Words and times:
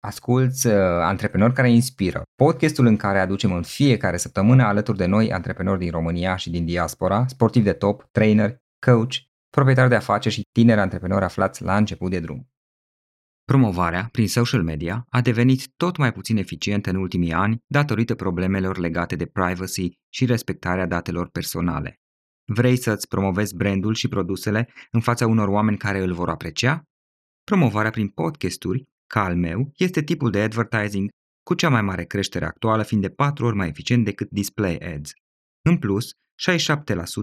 Asculți 0.00 0.66
uh, 0.66 0.72
Antreprenori 1.02 1.52
care 1.52 1.70
inspiră, 1.70 2.22
podcastul 2.34 2.86
în 2.86 2.96
care 2.96 3.18
aducem 3.18 3.52
în 3.52 3.62
fiecare 3.62 4.16
săptămână 4.16 4.62
alături 4.62 4.96
de 4.96 5.06
noi 5.06 5.32
antreprenori 5.32 5.78
din 5.78 5.90
România 5.90 6.36
și 6.36 6.50
din 6.50 6.64
diaspora, 6.64 7.26
sportivi 7.26 7.64
de 7.64 7.72
top, 7.72 8.08
trainer, 8.10 8.56
coach, 8.86 9.14
proprietari 9.50 9.88
de 9.88 9.94
afaceri 9.94 10.34
și 10.34 10.42
tineri 10.52 10.80
antreprenori 10.80 11.24
aflați 11.24 11.62
la 11.62 11.76
început 11.76 12.10
de 12.10 12.20
drum. 12.20 12.48
Promovarea 13.44 14.08
prin 14.12 14.28
social 14.28 14.62
media 14.62 15.06
a 15.08 15.20
devenit 15.20 15.68
tot 15.76 15.96
mai 15.96 16.12
puțin 16.12 16.36
eficientă 16.36 16.90
în 16.90 16.96
ultimii 16.96 17.32
ani 17.32 17.58
datorită 17.66 18.14
problemelor 18.14 18.78
legate 18.78 19.16
de 19.16 19.26
privacy 19.26 19.98
și 20.08 20.24
respectarea 20.24 20.86
datelor 20.86 21.28
personale. 21.28 22.00
Vrei 22.44 22.76
să-ți 22.76 23.08
promovezi 23.08 23.56
brandul 23.56 23.94
și 23.94 24.08
produsele 24.08 24.68
în 24.90 25.00
fața 25.00 25.26
unor 25.26 25.48
oameni 25.48 25.76
care 25.76 26.02
îl 26.02 26.12
vor 26.12 26.28
aprecia? 26.28 26.82
Promovarea 27.44 27.90
prin 27.90 28.08
podcasturi 28.08 28.88
ca 29.12 29.24
al 29.24 29.36
meu, 29.36 29.70
este 29.76 30.02
tipul 30.02 30.30
de 30.30 30.40
advertising 30.40 31.08
cu 31.42 31.54
cea 31.54 31.68
mai 31.68 31.82
mare 31.82 32.04
creștere 32.04 32.44
actuală, 32.44 32.82
fiind 32.82 33.02
de 33.02 33.10
4 33.10 33.46
ori 33.46 33.56
mai 33.56 33.68
eficient 33.68 34.04
decât 34.04 34.30
display 34.30 34.76
ads. 34.76 35.12
În 35.62 35.76
plus, 35.78 36.10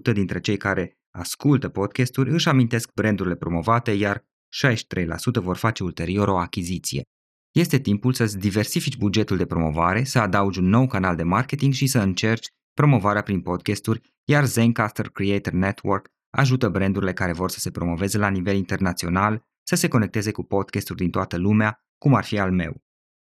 67% 0.10 0.14
dintre 0.14 0.40
cei 0.40 0.58
care 0.58 0.94
ascultă 1.18 1.70
podcasturi 1.70 2.30
își 2.30 2.50
amintesc 2.50 2.94
brandurile 2.94 3.36
promovate, 3.36 3.92
iar 3.92 4.26
63% 4.66 5.42
vor 5.42 5.58
face 5.58 5.84
ulterior 5.84 6.28
o 6.28 6.38
achiziție. 6.38 7.02
Este 7.52 7.80
timpul 7.80 8.14
să-ți 8.14 8.38
diversifici 8.38 8.98
bugetul 8.98 9.38
de 9.38 9.46
promovare, 9.46 10.04
să 10.04 10.20
adaugi 10.20 10.60
un 10.60 10.66
nou 10.66 10.88
canal 10.88 11.16
de 11.16 11.24
marketing 11.24 11.74
și 11.74 11.88
să 11.88 12.00
încerci 12.00 12.48
promovarea 12.74 13.22
prin 13.22 13.42
podcasturi, 13.42 14.02
iar 14.30 14.46
Zencaster 14.46 15.10
Creator 15.10 15.54
Network 15.54 16.08
ajută 16.30 16.70
brandurile 16.70 17.14
care 17.14 17.34
vor 17.34 17.50
să 17.50 17.60
se 17.60 17.72
promoveze 17.72 18.18
la 18.18 18.30
nivel 18.30 18.56
internațional 18.56 19.44
să 19.68 19.76
se 19.76 19.88
conecteze 19.88 20.32
cu 20.32 20.44
podcasturi 20.44 21.00
din 21.00 21.10
toată 21.10 21.38
lumea, 21.38 21.80
cum 21.98 22.14
ar 22.14 22.24
fi 22.24 22.40
al 22.40 22.52
meu. 22.52 22.84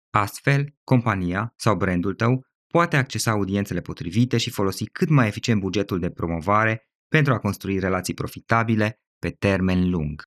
Astfel, 0.10 0.76
compania 0.84 1.54
sau 1.56 1.76
brandul 1.76 2.14
tău 2.14 2.46
poate 2.68 2.98
accesa 2.98 3.32
audiențele 3.32 3.82
potrivite 3.82 4.38
și 4.38 4.50
folosi 4.50 4.86
cât 4.86 5.10
mai 5.10 5.28
eficient 5.28 5.60
bugetul 5.60 6.00
de 6.00 6.10
promovare 6.10 6.84
pentru 7.08 7.34
a 7.34 7.40
construi 7.40 7.80
relații 7.80 8.14
profitabile 8.14 9.00
pe 9.20 9.30
termen 9.30 9.90
lung. 9.90 10.24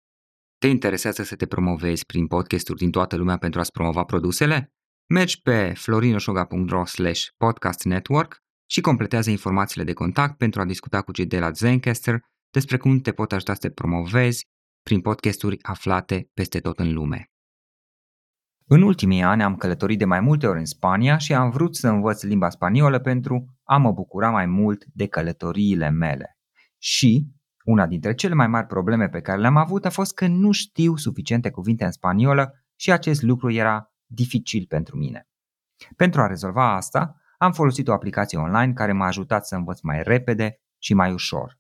Te 0.58 0.66
interesează 0.66 1.22
să 1.22 1.36
te 1.36 1.46
promovezi 1.46 2.06
prin 2.06 2.26
podcasturi 2.26 2.78
din 2.78 2.90
toată 2.90 3.16
lumea 3.16 3.36
pentru 3.36 3.60
a-ți 3.60 3.72
promova 3.72 4.04
produsele? 4.04 4.72
Mergi 5.08 5.40
pe 5.42 5.72
florinosoga.ro 5.76 6.84
slash 6.84 7.26
podcast 7.36 7.84
network 7.84 8.36
și 8.70 8.80
completează 8.80 9.30
informațiile 9.30 9.84
de 9.84 9.92
contact 9.92 10.36
pentru 10.36 10.60
a 10.60 10.64
discuta 10.64 11.02
cu 11.02 11.12
cei 11.12 11.26
de 11.26 11.38
la 11.38 11.50
Zencaster 11.50 12.20
despre 12.50 12.76
cum 12.76 12.98
te 12.98 13.12
pot 13.12 13.32
ajuta 13.32 13.52
să 13.52 13.58
te 13.58 13.70
promovezi 13.70 14.46
prin 14.88 15.00
podcasturi 15.00 15.62
aflate 15.62 16.30
peste 16.34 16.60
tot 16.60 16.78
în 16.78 16.92
lume. 16.92 17.30
În 18.66 18.82
ultimii 18.82 19.22
ani 19.22 19.42
am 19.42 19.56
călătorit 19.56 19.98
de 19.98 20.04
mai 20.04 20.20
multe 20.20 20.46
ori 20.46 20.58
în 20.58 20.64
Spania 20.64 21.16
și 21.16 21.34
am 21.34 21.50
vrut 21.50 21.76
să 21.76 21.88
învăț 21.88 22.22
limba 22.22 22.50
spaniolă 22.50 22.98
pentru 22.98 23.58
a 23.62 23.76
mă 23.76 23.92
bucura 23.92 24.30
mai 24.30 24.46
mult 24.46 24.84
de 24.92 25.06
călătoriile 25.06 25.88
mele. 25.88 26.38
Și 26.78 27.26
una 27.64 27.86
dintre 27.86 28.14
cele 28.14 28.34
mai 28.34 28.46
mari 28.46 28.66
probleme 28.66 29.08
pe 29.08 29.20
care 29.20 29.40
le-am 29.40 29.56
avut 29.56 29.84
a 29.84 29.90
fost 29.90 30.14
că 30.14 30.26
nu 30.26 30.52
știu 30.52 30.96
suficiente 30.96 31.50
cuvinte 31.50 31.84
în 31.84 31.92
spaniolă 31.92 32.64
și 32.76 32.92
acest 32.92 33.22
lucru 33.22 33.50
era 33.50 33.92
dificil 34.06 34.64
pentru 34.68 34.96
mine. 34.96 35.28
Pentru 35.96 36.20
a 36.20 36.26
rezolva 36.26 36.74
asta, 36.74 37.20
am 37.38 37.52
folosit 37.52 37.88
o 37.88 37.92
aplicație 37.92 38.38
online 38.38 38.72
care 38.72 38.92
m-a 38.92 39.06
ajutat 39.06 39.46
să 39.46 39.54
învăț 39.54 39.80
mai 39.80 40.02
repede 40.02 40.60
și 40.78 40.94
mai 40.94 41.12
ușor. 41.12 41.58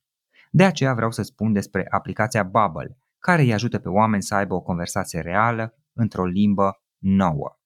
De 0.50 0.64
aceea 0.64 0.94
vreau 0.94 1.10
să 1.10 1.22
spun 1.22 1.52
despre 1.52 1.86
aplicația 1.90 2.42
Bubble, 2.42 2.98
care 3.18 3.42
îi 3.42 3.52
ajută 3.52 3.78
pe 3.78 3.88
oameni 3.88 4.22
să 4.22 4.34
aibă 4.34 4.54
o 4.54 4.60
conversație 4.60 5.20
reală 5.20 5.74
într-o 5.92 6.24
limbă 6.24 6.82
nouă. 6.98 7.58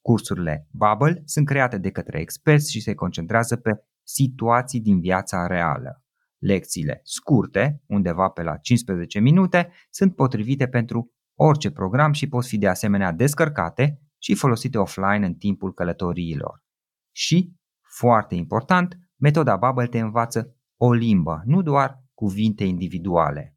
Cursurile 0.00 0.68
Bubble 0.70 1.22
sunt 1.24 1.46
create 1.46 1.78
de 1.78 1.90
către 1.90 2.20
experți 2.20 2.70
și 2.70 2.80
se 2.80 2.94
concentrează 2.94 3.56
pe 3.56 3.70
situații 4.02 4.80
din 4.80 5.00
viața 5.00 5.46
reală. 5.46 6.04
Lecțiile 6.38 7.00
scurte, 7.02 7.82
undeva 7.86 8.28
pe 8.28 8.42
la 8.42 8.56
15 8.56 9.20
minute, 9.20 9.72
sunt 9.90 10.14
potrivite 10.14 10.68
pentru 10.68 11.12
orice 11.34 11.70
program 11.70 12.12
și 12.12 12.28
pot 12.28 12.46
fi 12.46 12.58
de 12.58 12.68
asemenea 12.68 13.12
descărcate 13.12 14.00
și 14.18 14.34
folosite 14.34 14.78
offline 14.78 15.26
în 15.26 15.34
timpul 15.34 15.72
călătoriilor. 15.72 16.64
Și, 17.14 17.52
foarte 17.98 18.34
important, 18.34 18.98
metoda 19.16 19.56
Bubble 19.56 19.86
te 19.86 19.98
învață 19.98 20.56
o 20.76 20.92
limbă, 20.92 21.42
nu 21.44 21.62
doar 21.62 22.02
cuvinte 22.14 22.64
individuale. 22.64 23.55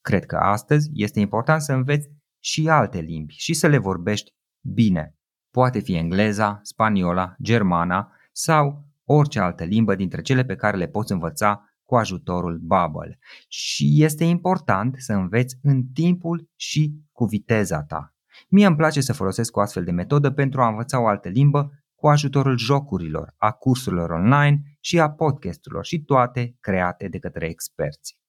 Cred 0.00 0.26
că 0.26 0.36
astăzi 0.36 0.90
este 0.92 1.20
important 1.20 1.62
să 1.62 1.72
înveți 1.72 2.08
și 2.42 2.68
alte 2.68 3.00
limbi 3.00 3.34
și 3.36 3.54
să 3.54 3.66
le 3.66 3.78
vorbești 3.78 4.30
bine. 4.60 5.14
Poate 5.50 5.78
fi 5.78 5.94
engleza, 5.94 6.60
spaniola, 6.62 7.34
germana 7.42 8.12
sau 8.32 8.84
orice 9.04 9.40
altă 9.40 9.64
limbă 9.64 9.94
dintre 9.94 10.22
cele 10.22 10.44
pe 10.44 10.56
care 10.56 10.76
le 10.76 10.88
poți 10.88 11.12
învăța 11.12 11.64
cu 11.84 11.96
ajutorul 11.96 12.58
Bubble. 12.58 13.18
Și 13.48 14.02
este 14.02 14.24
important 14.24 14.94
să 14.98 15.12
înveți 15.12 15.56
în 15.62 15.82
timpul 15.94 16.48
și 16.56 16.94
cu 17.12 17.24
viteza 17.24 17.82
ta. 17.82 18.14
Mie 18.48 18.66
îmi 18.66 18.76
place 18.76 19.00
să 19.00 19.12
folosesc 19.12 19.56
o 19.56 19.60
astfel 19.60 19.84
de 19.84 19.90
metodă 19.90 20.30
pentru 20.30 20.62
a 20.62 20.68
învăța 20.68 21.00
o 21.00 21.06
altă 21.06 21.28
limbă 21.28 21.70
cu 21.94 22.08
ajutorul 22.08 22.58
jocurilor, 22.58 23.34
a 23.36 23.52
cursurilor 23.52 24.10
online 24.10 24.62
și 24.80 25.00
a 25.00 25.10
podcasturilor 25.10 25.84
și 25.84 26.02
toate 26.02 26.56
create 26.60 27.08
de 27.08 27.18
către 27.18 27.48
experți. 27.48 28.19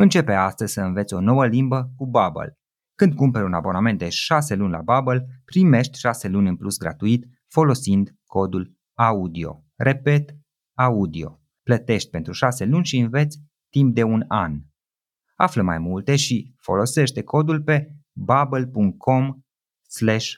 Începe 0.00 0.32
astăzi 0.32 0.72
să 0.72 0.80
înveți 0.80 1.14
o 1.14 1.20
nouă 1.20 1.46
limbă 1.46 1.92
cu 1.96 2.06
Bubble. 2.06 2.58
Când 2.94 3.14
cumperi 3.14 3.44
un 3.44 3.52
abonament 3.52 3.98
de 3.98 4.08
6 4.08 4.54
luni 4.54 4.72
la 4.72 4.82
Bubble, 4.82 5.26
primești 5.44 5.98
6 5.98 6.28
luni 6.28 6.48
în 6.48 6.56
plus 6.56 6.76
gratuit 6.76 7.26
folosind 7.48 8.14
codul 8.24 8.76
AUDIO. 8.94 9.64
Repet, 9.76 10.36
AUDIO. 10.76 11.40
Plătești 11.62 12.10
pentru 12.10 12.32
6 12.32 12.64
luni 12.64 12.84
și 12.84 12.98
înveți 12.98 13.38
timp 13.70 13.94
de 13.94 14.02
un 14.02 14.24
an. 14.28 14.60
Află 15.34 15.62
mai 15.62 15.78
multe 15.78 16.16
și 16.16 16.54
folosește 16.58 17.22
codul 17.22 17.62
pe 17.62 17.92
bubble.com 18.12 19.40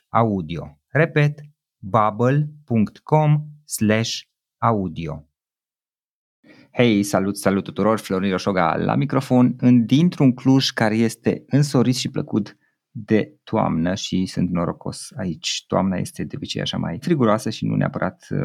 audio. 0.08 0.78
Repet, 0.86 1.40
bubble.com 1.82 3.46
audio. 4.58 5.29
Hei, 6.72 7.02
salut, 7.02 7.36
salut 7.36 7.64
tuturor, 7.64 7.98
Florin 7.98 8.30
Roșoga 8.30 8.76
la 8.76 8.94
microfon, 8.94 9.54
în, 9.58 9.86
dintr-un 9.86 10.34
Cluj 10.34 10.68
care 10.68 10.94
este 10.96 11.44
însorit 11.46 11.96
și 11.96 12.10
plăcut 12.10 12.56
de 12.90 13.34
toamnă 13.44 13.94
și 13.94 14.26
sunt 14.26 14.50
norocos 14.50 15.08
aici. 15.16 15.64
Toamna 15.66 15.96
este 15.96 16.24
de 16.24 16.36
obicei 16.36 16.60
așa 16.60 16.76
mai 16.76 16.98
friguroasă 17.00 17.50
și 17.50 17.66
nu 17.66 17.74
neapărat 17.74 18.26
uh, 18.30 18.38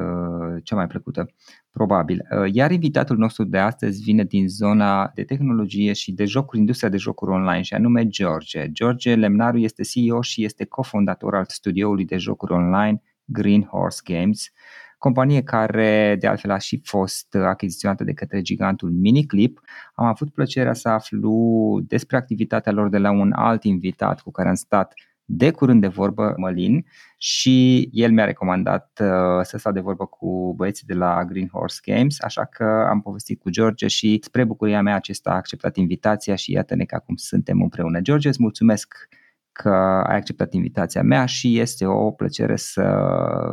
cea 0.64 0.76
mai 0.76 0.88
plăcută, 0.88 1.34
probabil. 1.72 2.22
Uh, 2.32 2.54
iar 2.54 2.72
invitatul 2.72 3.18
nostru 3.18 3.44
de 3.44 3.58
astăzi 3.58 4.02
vine 4.02 4.24
din 4.24 4.48
zona 4.48 5.12
de 5.14 5.24
tehnologie 5.24 5.94
și 5.94 6.12
de 6.12 6.26
jocuri, 6.26 6.60
industria 6.60 6.90
de 6.90 6.98
jocuri 6.98 7.32
online 7.32 7.62
și 7.62 7.74
anume 7.74 8.08
George. 8.08 8.72
George 8.72 9.16
Lemnaru 9.16 9.58
este 9.58 9.84
CEO 9.84 10.22
și 10.22 10.44
este 10.44 10.66
cofondator 10.66 11.36
al 11.36 11.46
studioului 11.48 12.06
de 12.06 12.18
jocuri 12.18 12.54
online 12.54 13.02
Green 13.26 13.64
Horse 13.64 14.02
Games. 14.04 14.42
Uh, 14.42 14.85
companie 15.06 15.42
care 15.44 16.16
de 16.20 16.28
altfel 16.28 16.52
a 16.52 16.58
și 16.58 16.82
fost 16.84 17.36
achiziționată 17.36 18.04
de 18.04 18.14
către 18.14 18.42
gigantul 18.42 18.90
Miniclip. 18.90 19.62
Am 19.96 20.06
avut 20.06 20.30
plăcerea 20.30 20.74
să 20.74 20.90
aflu 20.90 21.34
despre 21.88 22.18
activitatea 22.18 22.72
lor 22.72 22.90
de 22.90 22.98
la 22.98 23.12
un 23.12 23.32
alt 23.36 23.64
invitat 23.64 24.22
cu 24.22 24.32
care 24.32 24.50
am 24.50 24.56
stat 24.56 24.94
de 25.26 25.52
curând 25.52 25.82
de 25.82 25.88
vorbă, 25.88 26.34
Mălin, 26.38 26.86
și 27.18 27.90
el 27.92 28.12
mi-a 28.12 28.26
recomandat 28.26 29.00
uh, 29.02 29.44
să 29.44 29.58
stau 29.58 29.72
de 29.72 29.80
vorbă 29.80 30.06
cu 30.06 30.54
băieții 30.56 30.88
de 30.88 30.94
la 30.94 31.26
Green 31.26 31.50
Horse 31.52 31.80
Games, 31.86 32.22
așa 32.22 32.46
că 32.46 32.88
am 32.90 33.02
povestit 33.02 33.40
cu 33.40 33.50
George 33.50 33.88
și 33.88 34.20
spre 34.22 34.44
bucuria 34.44 34.82
mea 34.82 34.96
acesta 34.96 35.30
a 35.30 35.36
acceptat 35.36 35.76
invitația 35.76 36.36
și 36.36 36.52
iată-ne 36.52 36.86
că 36.86 36.96
acum 36.96 37.16
suntem 37.16 37.62
împreună. 37.62 38.00
George, 38.00 38.28
îți 38.28 38.42
mulțumesc 38.42 38.94
că 39.62 39.70
ai 40.08 40.16
acceptat 40.16 40.54
invitația 40.54 41.02
mea 41.02 41.26
și 41.26 41.60
este 41.60 41.86
o 41.86 42.12
plăcere 42.12 42.56
să 42.56 42.84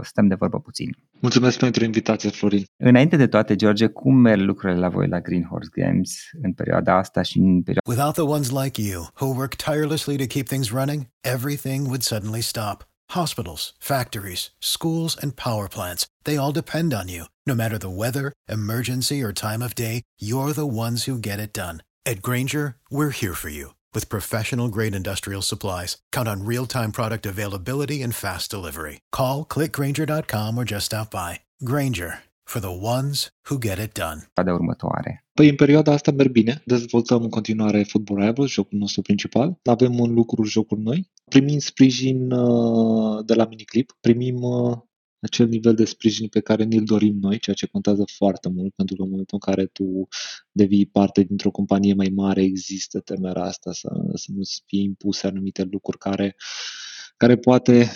stăm 0.03 0.27
de 0.27 0.35
vorbă 0.35 0.61
puțin. 0.61 0.97
Mulțumesc 1.21 1.59
pentru 1.59 1.85
invitație, 1.85 2.31
Florin. 2.31 2.65
Înainte 2.77 3.17
de 3.17 3.27
toate, 3.27 3.57
George, 3.57 3.87
cum 3.87 4.15
merg 4.15 4.41
lucrurile 4.41 4.79
la 4.79 4.89
voi 4.89 5.09
la 5.09 5.21
Green 5.21 5.45
Horse 5.51 5.71
Games 5.73 6.11
în 6.43 6.53
perioada 6.53 6.97
asta 6.97 7.23
și 7.23 7.39
în 7.39 7.63
perioada... 7.63 7.91
Without 7.93 8.15
the 8.15 8.35
ones 8.37 8.51
like 8.63 8.83
you, 8.83 9.07
who 9.21 9.27
work 9.27 9.55
tirelessly 9.55 10.17
to 10.17 10.27
keep 10.27 10.47
things 10.47 10.71
running, 10.71 11.07
everything 11.21 11.81
would 11.87 12.03
suddenly 12.03 12.41
stop. 12.41 12.85
Hospitals, 13.21 13.75
factories, 13.79 14.43
schools, 14.59 15.19
and 15.23 15.33
power 15.33 15.69
plants, 15.69 16.07
they 16.23 16.37
all 16.37 16.53
depend 16.53 16.93
on 16.93 17.09
you. 17.09 17.25
No 17.51 17.55
matter 17.55 17.79
the 17.79 17.97
weather, 18.03 18.33
emergency, 18.59 19.23
or 19.23 19.33
time 19.33 19.63
of 19.65 19.75
day, 19.75 20.01
you're 20.29 20.53
the 20.53 20.73
ones 20.85 21.05
who 21.07 21.27
get 21.29 21.39
it 21.39 21.53
done. 21.53 21.77
At 22.11 22.21
Granger, 22.27 22.65
we're 22.91 23.17
here 23.23 23.35
for 23.35 23.51
you 23.51 23.67
with 23.95 24.09
professional 24.09 24.69
grade 24.69 24.95
industrial 24.95 25.43
supplies, 25.43 25.97
count 26.13 26.29
on 26.29 26.45
real 26.53 26.67
time 26.67 26.93
product 26.93 27.27
availability 27.27 28.03
and 28.03 28.15
fast 28.15 28.51
delivery. 28.51 29.01
Call 29.11 29.45
clickgranger.com 29.45 30.59
or 30.59 30.65
just 30.65 30.87
stop 30.87 31.11
by. 31.11 31.41
Granger 31.65 32.23
for 32.53 32.61
the 32.61 32.79
ones 32.97 33.31
who 33.49 33.59
get 33.59 33.79
it 33.79 33.95
done. 33.95 34.19
de 34.45 34.51
următoare? 34.51 35.25
Păi 35.35 35.49
în 35.49 35.57
perioada 35.57 35.93
asta 35.93 36.11
merg 36.11 36.31
bine, 36.31 36.63
dezvoltăm 36.65 37.23
în 37.23 37.29
continuare 37.29 37.83
Football 37.83 38.21
Rivals, 38.21 38.51
jocul 38.51 38.79
nostru 38.79 39.03
principal, 39.03 39.59
avem 39.63 40.01
în 40.01 40.13
lucru 40.13 40.45
jocuri 40.45 40.81
noi, 40.81 41.11
primim 41.25 41.59
sprijin 41.59 42.31
uh, 42.31 43.25
de 43.25 43.35
la 43.35 43.47
Miniclip, 43.47 43.97
primim 44.01 44.43
uh, 44.43 44.77
acel 45.23 45.49
nivel 45.49 45.75
de 45.75 45.85
sprijin 45.85 46.29
pe 46.29 46.41
care 46.41 46.65
ni-l 46.65 46.85
dorim 46.85 47.19
noi, 47.21 47.39
ceea 47.39 47.57
ce 47.57 47.67
contează 47.67 48.05
foarte 48.17 48.49
mult, 48.49 48.75
pentru 48.75 48.97
că 48.97 49.03
în 49.03 49.09
momentul 49.09 49.39
în 49.41 49.53
care 49.53 49.67
tu 49.67 50.09
devii 50.53 50.87
parte 50.87 51.23
dintr-o 51.23 51.51
companie 51.51 51.95
mai 51.95 52.13
mare, 52.15 52.43
există 52.43 53.01
temerea 53.01 53.43
asta 53.43 53.73
să, 53.73 53.89
să 54.15 54.31
nu-ți 54.35 54.63
fie 54.67 54.83
impuse 54.83 55.27
anumite 55.27 55.63
lucruri 55.71 55.99
care, 55.99 56.37
care 57.23 57.37
poate 57.37 57.91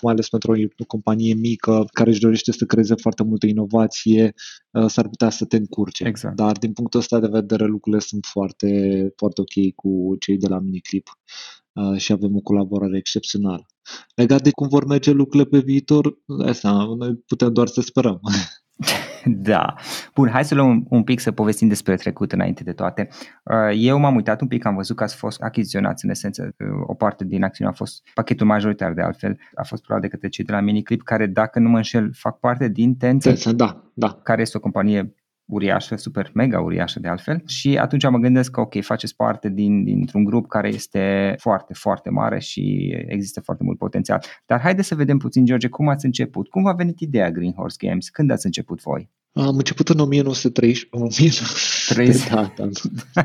mai 0.00 0.12
ales 0.12 0.28
pentru 0.28 0.52
o 0.52 0.84
companie 0.86 1.34
mică 1.34 1.84
care 1.92 2.10
își 2.10 2.20
dorește 2.20 2.52
să 2.52 2.64
creeze 2.64 2.94
foarte 2.94 3.22
multă 3.22 3.46
inovație, 3.46 4.34
uh, 4.70 4.86
s-ar 4.86 5.08
putea 5.08 5.30
să 5.30 5.44
te 5.44 5.56
încurce. 5.56 6.04
Exact. 6.06 6.36
Dar 6.36 6.56
din 6.56 6.72
punctul 6.72 7.00
ăsta 7.00 7.20
de 7.20 7.26
vedere 7.30 7.64
lucrurile 7.64 8.02
sunt 8.02 8.24
foarte, 8.24 8.68
foarte 9.16 9.40
ok 9.40 9.74
cu 9.74 10.16
cei 10.18 10.36
de 10.36 10.48
la 10.48 10.58
Miniclip 10.58 11.18
uh, 11.72 11.98
și 11.98 12.12
avem 12.12 12.36
o 12.36 12.40
colaborare 12.40 12.96
excepțională. 12.96 13.66
Legat 14.14 14.42
de 14.42 14.50
cum 14.50 14.68
vor 14.68 14.86
merge 14.86 15.10
lucrurile 15.10 15.48
pe 15.48 15.58
viitor, 15.58 16.18
asta, 16.44 16.94
noi 16.98 17.14
putem 17.14 17.52
doar 17.52 17.66
să 17.66 17.80
sperăm. 17.80 18.20
Da. 19.50 19.74
Bun, 20.14 20.28
hai 20.28 20.44
să 20.44 20.54
luăm 20.54 20.68
un, 20.68 20.84
un 20.88 21.02
pic 21.02 21.20
să 21.20 21.32
povestim 21.32 21.68
despre 21.68 21.94
trecut 21.94 22.32
înainte 22.32 22.62
de 22.62 22.72
toate. 22.72 23.08
Uh, 23.44 23.74
eu 23.74 23.98
m-am 23.98 24.14
uitat 24.14 24.40
un 24.40 24.48
pic, 24.48 24.64
am 24.64 24.74
văzut 24.74 24.96
că 24.96 25.02
ați 25.02 25.16
fost 25.16 25.40
achiziționați 25.42 26.04
în 26.04 26.10
esență, 26.10 26.54
uh, 26.58 26.66
o 26.86 26.94
parte 26.94 27.24
din 27.24 27.44
acțiune 27.44 27.70
a 27.70 27.74
fost, 27.74 28.02
pachetul 28.14 28.46
majoritar 28.46 28.92
de 28.92 29.02
altfel, 29.02 29.38
a 29.54 29.64
fost 29.64 29.82
probabil 29.82 30.08
de 30.08 30.14
către 30.14 30.28
cei 30.28 30.44
de 30.44 30.52
la 30.52 30.60
Miniclip, 30.60 31.02
care 31.02 31.26
dacă 31.26 31.58
nu 31.58 31.68
mă 31.68 31.76
înșel 31.76 32.10
fac 32.14 32.38
parte 32.38 32.68
din 32.68 32.96
Tencent, 32.96 33.36
Da, 33.56 33.82
da. 33.94 34.20
care 34.22 34.40
este 34.40 34.56
o 34.56 34.60
companie 34.60 35.14
uriașă, 35.54 35.96
super 35.96 36.30
mega 36.34 36.60
uriașă 36.60 37.00
de 37.00 37.08
altfel 37.08 37.42
și 37.46 37.78
atunci 37.78 38.08
mă 38.08 38.18
gândesc 38.18 38.50
că 38.50 38.60
ok, 38.60 38.82
faceți 38.82 39.16
parte 39.16 39.48
din, 39.48 39.84
dintr-un 39.84 40.24
grup 40.24 40.48
care 40.48 40.68
este 40.68 41.34
foarte, 41.38 41.74
foarte 41.74 42.10
mare 42.10 42.38
și 42.38 42.94
există 43.06 43.40
foarte 43.40 43.62
mult 43.64 43.78
potențial. 43.78 44.24
Dar 44.46 44.60
haideți 44.60 44.88
să 44.88 44.94
vedem 44.94 45.18
puțin, 45.18 45.44
George, 45.44 45.68
cum 45.68 45.88
ați 45.88 46.04
început? 46.04 46.48
Cum 46.48 46.62
v-a 46.62 46.72
venit 46.72 47.00
ideea 47.00 47.30
Green 47.30 47.52
Horse 47.52 47.86
Games? 47.86 48.08
Când 48.08 48.30
ați 48.30 48.46
început 48.46 48.80
voi? 48.82 49.10
Am 49.34 49.56
început 49.56 49.88
în 49.88 49.98
1913. 49.98 51.94
30. 51.94 52.28
Da, 52.30 52.52
da. 52.56 52.68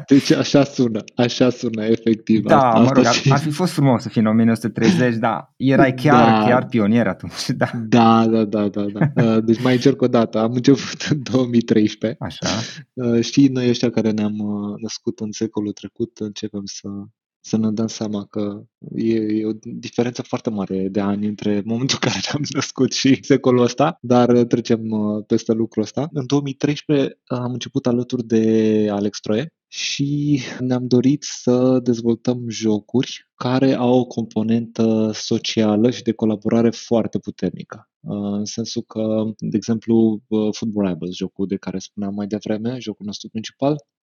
Deci 0.07 0.31
așa 0.31 0.63
sună, 0.63 1.03
așa 1.15 1.49
sună 1.49 1.85
efectiv. 1.85 2.45
Da, 2.45 2.67
asta, 2.67 2.79
mă 2.79 2.89
rog, 2.93 3.05
asta 3.05 3.29
ar, 3.29 3.35
ar 3.35 3.39
fi 3.43 3.49
fost 3.49 3.71
frumos 3.71 4.01
să 4.01 4.09
fie 4.09 4.21
în 4.21 4.27
1930, 4.27 5.15
da. 5.15 5.53
Erai 5.57 5.93
chiar, 5.93 6.39
Da. 6.41 6.47
chiar 6.47 6.65
pionier 6.65 7.07
atunci, 7.07 7.49
da. 7.61 7.69
Da, 7.87 8.25
da, 8.27 8.45
da, 8.45 8.67
da, 8.67 8.81
da. 8.81 9.05
Uh, 9.35 9.43
Deci 9.43 9.61
mai 9.61 9.73
încerc 9.73 10.01
o 10.01 10.07
dată. 10.07 10.39
Am 10.39 10.51
început 10.53 11.01
în 11.09 11.23
2013. 11.23 12.23
Așa. 12.23 12.47
Uh, 12.93 13.21
Știi, 13.23 13.47
noi 13.47 13.69
ăștia 13.69 13.89
care 13.89 14.11
ne-am 14.11 14.39
uh, 14.39 14.81
născut 14.81 15.19
în 15.19 15.31
secolul 15.31 15.71
trecut, 15.71 16.17
începem 16.17 16.61
să, 16.65 16.87
să 17.39 17.57
ne 17.57 17.71
dăm 17.71 17.87
seama 17.87 18.25
că 18.25 18.63
e, 18.95 19.15
e 19.15 19.45
o 19.45 19.51
diferență 19.61 20.21
foarte 20.21 20.49
mare 20.49 20.87
de 20.87 20.99
ani 20.99 21.27
între 21.27 21.61
momentul 21.65 21.97
în 22.01 22.09
care 22.09 22.21
ne-am 22.23 22.43
născut 22.53 22.91
și 22.91 23.23
secolul 23.23 23.63
ăsta, 23.63 23.97
dar 24.01 24.29
uh, 24.29 24.45
trecem 24.45 24.89
uh, 24.89 25.23
peste 25.27 25.51
lucrul 25.51 25.83
ăsta. 25.83 26.09
În 26.11 26.25
2013 26.25 27.19
am 27.25 27.51
început 27.51 27.87
alături 27.87 28.23
de 28.23 28.87
Alex 28.91 29.19
Troie 29.19 29.53
și 29.67 30.41
ne-am 30.59 30.87
dorit 30.87 31.23
să 31.23 31.79
dezvoltăm 31.83 32.49
jocuri 32.49 33.29
care 33.35 33.73
au 33.73 33.99
o 33.99 34.05
componentă 34.05 35.11
socială 35.13 35.89
și 35.89 36.03
de 36.03 36.11
colaborare 36.11 36.69
foarte 36.69 37.19
puternică. 37.19 37.89
Uh, 37.99 38.15
În 38.17 38.45
sensul 38.45 38.81
că, 38.81 39.23
de 39.37 39.57
exemplu, 39.57 40.21
uh, 40.27 40.49
Football 40.55 40.87
Rivals, 40.87 41.15
jocul 41.15 41.47
de 41.47 41.55
care 41.55 41.79
spuneam 41.79 42.13
mai 42.13 42.27
devreme, 42.27 42.77
jocul 42.79 43.05
nostru 43.05 43.29
principal, 43.29 43.71
uh, 43.71 43.96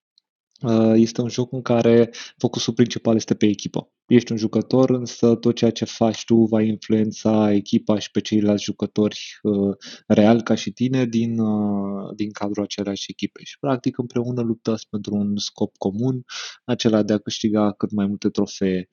este 0.95 1.21
un 1.21 1.29
joc 1.29 1.53
în 1.53 1.63
care 1.63 2.11
focusul 2.37 2.75
principal 2.75 3.17
este 3.17 3.35
pe 3.35 3.47
echipă. 3.47 3.93
Ești 4.07 4.33
un 4.33 4.39
jucător, 4.39 4.91
însă 4.91 5.35
tot 5.35 5.55
ceea 5.55 5.71
ce 5.71 5.85
faci 5.85 6.25
tu 6.25 6.35
va 6.35 6.63
influența 6.63 7.53
echipa 7.53 7.99
și 7.99 8.11
pe 8.11 8.21
ceilalți 8.21 8.65
jucători 8.65 9.21
uh, 9.43 9.77
real 10.07 10.43
ca 10.43 10.55
și 10.55 10.71
tine 10.71 11.05
din, 11.05 11.39
uh, 11.39 12.15
din 12.17 12.31
cadrul 12.31 12.63
aceleași 12.63 13.11
echipe. 13.11 13.41
Și 13.45 13.59
practic 13.59 13.99
împreună 13.99 14.41
luptați 14.41 14.89
pentru 14.89 15.15
un 15.15 15.37
scop 15.37 15.77
comun, 15.77 16.25
acela 16.65 17.03
de 17.03 17.13
a 17.13 17.19
câștiga 17.19 17.73
cât 17.73 17.91
mai 17.91 18.07
multe 18.07 18.29
trofee 18.29 18.89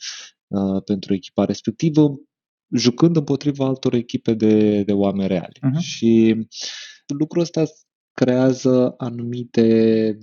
uh, 0.48 0.84
pentru 0.84 1.14
echipa 1.14 1.46
respectivă, 1.46 2.20
jucând 2.76 3.16
împotriva 3.16 3.66
altor 3.66 3.94
echipe 3.94 4.34
de, 4.34 4.84
de 4.84 4.94
oameni 4.94 5.28
reali. 5.28 5.60
Mhm. 5.62 5.80
Și 5.80 6.36
lucrul 7.18 7.42
ăsta 7.42 7.64
creează 8.14 8.94
anumite 8.98 10.18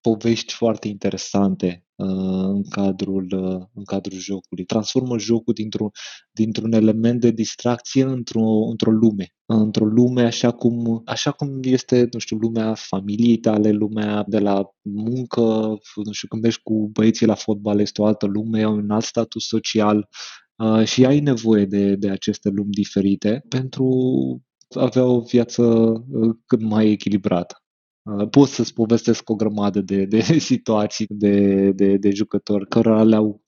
povești 0.00 0.52
foarte 0.52 0.88
interesante 0.88 1.84
uh, 1.94 2.06
în 2.54 2.68
cadrul, 2.68 3.26
uh, 3.32 3.66
în 3.74 3.84
cadrul 3.84 4.18
jocului. 4.18 4.64
Transformă 4.64 5.18
jocul 5.18 5.54
dintr-un, 5.54 5.88
dintr-un 6.32 6.72
element 6.72 7.20
de 7.20 7.30
distracție 7.30 8.02
într-o, 8.02 8.68
într-o 8.70 8.90
lume. 8.90 9.26
Într-o 9.46 9.84
lume 9.84 10.22
așa 10.22 10.50
cum, 10.50 11.02
așa 11.04 11.30
cum 11.30 11.60
este, 11.62 12.08
nu 12.12 12.18
știu, 12.18 12.36
lumea 12.36 12.74
familiei 12.74 13.38
tale, 13.38 13.70
lumea 13.70 14.24
de 14.26 14.38
la 14.38 14.70
muncă, 14.82 15.42
nu 16.04 16.12
știu, 16.12 16.28
când 16.28 16.42
mergi 16.42 16.60
cu 16.62 16.88
băieții 16.92 17.26
la 17.26 17.34
fotbal, 17.34 17.80
este 17.80 18.02
o 18.02 18.04
altă 18.04 18.26
lume, 18.26 18.66
un 18.66 18.90
alt 18.90 19.04
status 19.04 19.46
social 19.46 20.08
uh, 20.56 20.84
și 20.84 21.04
ai 21.04 21.20
nevoie 21.20 21.64
de, 21.64 21.94
de 21.94 22.10
aceste 22.10 22.48
lumi 22.48 22.70
diferite 22.70 23.44
pentru 23.48 23.86
a 24.76 24.82
avea 24.82 25.04
o 25.04 25.20
viață 25.20 25.62
uh, 25.62 26.36
cât 26.46 26.60
mai 26.60 26.90
echilibrată. 26.90 27.62
Uh, 28.16 28.28
Pot 28.30 28.48
să-ți 28.48 28.74
povestesc 28.74 29.30
o 29.30 29.34
grămadă 29.34 29.80
de, 29.80 30.04
de 30.04 30.20
situații 30.52 31.06
de, 31.08 31.70
de, 31.70 31.96
de 31.96 32.10
jucători 32.10 32.68
cărora 32.68 33.02
le-au 33.02 33.42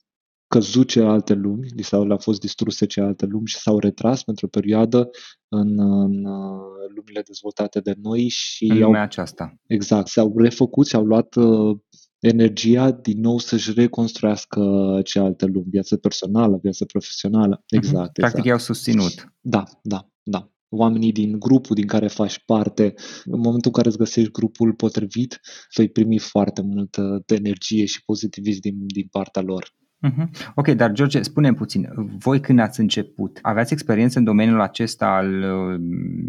căzut 0.46 0.88
celelalte 0.88 1.34
lumi, 1.34 1.68
li 1.74 1.82
s-au, 1.82 2.06
le-au 2.06 2.18
fost 2.18 2.40
distruse 2.40 2.86
celelalte 2.86 3.26
lumi 3.26 3.46
și 3.46 3.58
s-au 3.58 3.78
retras 3.78 4.22
pentru 4.22 4.46
o 4.46 4.48
perioadă 4.48 5.10
în, 5.48 5.78
în 5.80 6.24
uh, 6.24 6.60
lumile 6.94 7.22
dezvoltate 7.26 7.80
de 7.80 7.94
noi 8.02 8.28
și 8.28 8.64
În 8.64 8.70
au, 8.76 8.82
lumea 8.82 9.02
aceasta. 9.02 9.54
exact, 9.66 10.08
s-au 10.08 10.38
refăcut 10.38 10.86
și 10.86 10.94
au 10.94 11.04
luat 11.04 11.34
uh, 11.34 11.78
energia 12.18 12.90
din 12.90 13.20
nou 13.20 13.38
să-și 13.38 13.72
reconstruiască 13.72 14.60
cealaltă 15.04 15.46
lumi, 15.46 15.66
viață 15.70 15.96
personală, 15.96 16.58
viață 16.62 16.84
profesională. 16.84 17.62
Exact, 17.68 17.94
Mhm. 17.94 18.02
exact. 18.02 18.12
Practic 18.18 18.44
i-au 18.44 18.58
susținut. 18.58 19.32
Da, 19.40 19.64
da, 19.82 20.08
da. 20.22 20.50
Oamenii 20.72 21.12
din 21.12 21.38
grupul 21.38 21.74
din 21.74 21.86
care 21.86 22.06
faci 22.06 22.42
parte, 22.44 22.94
în 23.24 23.40
momentul 23.40 23.60
în 23.64 23.72
care 23.72 23.88
îți 23.88 23.98
găsești 23.98 24.30
grupul 24.30 24.72
potrivit, 24.72 25.40
vei 25.76 25.88
primi 25.88 26.18
foarte 26.18 26.62
multă 26.62 27.22
energie 27.26 27.84
și 27.84 28.04
pozitivism 28.04 28.60
din, 28.60 28.86
din 28.86 29.08
partea 29.10 29.42
lor. 29.42 29.78
Mhm. 30.00 30.30
Ok, 30.54 30.68
dar 30.68 30.92
George, 30.92 31.22
spune 31.22 31.54
puțin, 31.54 31.88
voi 32.18 32.40
când 32.40 32.58
ați 32.58 32.80
început, 32.80 33.38
aveați 33.42 33.72
experiență 33.72 34.18
în 34.18 34.24
domeniul 34.24 34.60
acesta 34.60 35.06
al 35.06 35.42
uh, 35.42 35.80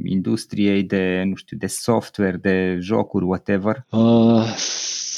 industriei 0.04 0.84
de, 0.84 1.24
nu 1.26 1.36
știu, 1.36 1.58
de 1.58 1.68
software, 1.68 2.38
de 2.38 2.78
jocuri, 2.80 3.26
whatever? 3.26 3.86
Uh, 3.90 4.56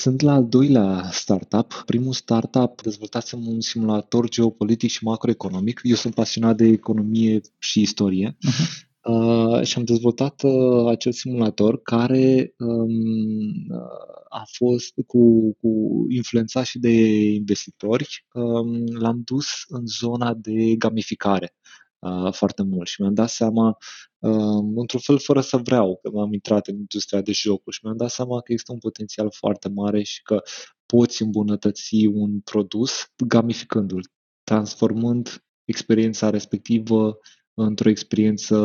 sunt 0.04 0.22
la 0.22 0.34
al 0.34 0.48
doilea 0.48 1.10
startup. 1.12 1.84
Primul 1.86 2.14
startup 2.14 2.82
dezvoltasem 2.82 3.48
un 3.48 3.62
simulator 3.62 4.30
geopolitic 4.30 4.90
și 4.90 5.04
macroeconomic. 5.04 5.80
Eu 5.84 5.96
sunt 5.96 6.14
pasionat 6.14 6.56
de 6.56 6.66
economie 6.66 7.42
și 7.60 7.82
istorie. 7.82 8.38
Mhm. 8.42 8.92
Uh, 9.04 9.62
și 9.64 9.78
am 9.78 9.84
dezvoltat 9.84 10.44
uh, 10.44 10.90
acel 10.90 11.12
simulator 11.12 11.82
care 11.82 12.54
um, 12.58 12.90
uh, 13.70 14.24
a 14.30 14.44
fost 14.58 14.94
cu, 15.08 15.54
cu 15.54 15.70
influențat 16.10 16.66
și 16.66 16.80
de 16.80 16.92
investitori. 17.34 18.26
Um, 18.34 18.86
l-am 18.86 19.22
dus 19.24 19.46
în 19.68 19.86
zona 19.86 20.34
de 20.34 20.76
gamificare 20.78 21.56
uh, 22.00 22.34
foarte 22.34 22.64
mult 22.64 22.88
și 22.88 23.02
mi-am 23.02 23.14
dat 23.14 23.30
seama, 23.30 23.78
um, 24.20 24.78
într-un 24.78 25.00
fel 25.00 25.20
fără 25.20 25.42
să 25.42 25.58
vreau, 25.58 26.00
că 26.02 26.10
m-am 26.10 26.34
intrat 26.34 26.68
în 26.68 26.76
industria 26.76 27.22
de 27.22 27.32
jocuri 27.32 27.76
și 27.76 27.82
mi-am 27.84 27.98
dat 27.98 28.10
seama 28.10 28.42
că 28.42 28.52
există 28.52 28.72
un 28.72 28.80
potențial 28.80 29.32
foarte 29.32 29.70
mare 29.70 30.04
și 30.04 30.22
că 30.22 30.42
poți 30.86 31.22
îmbunătăți 31.22 32.06
un 32.06 32.40
produs 32.40 33.12
gamificându-l, 33.28 34.10
transformând 34.44 35.44
experiența 35.66 36.30
respectivă 36.30 37.18
într-o 37.54 37.90
experiență 37.90 38.58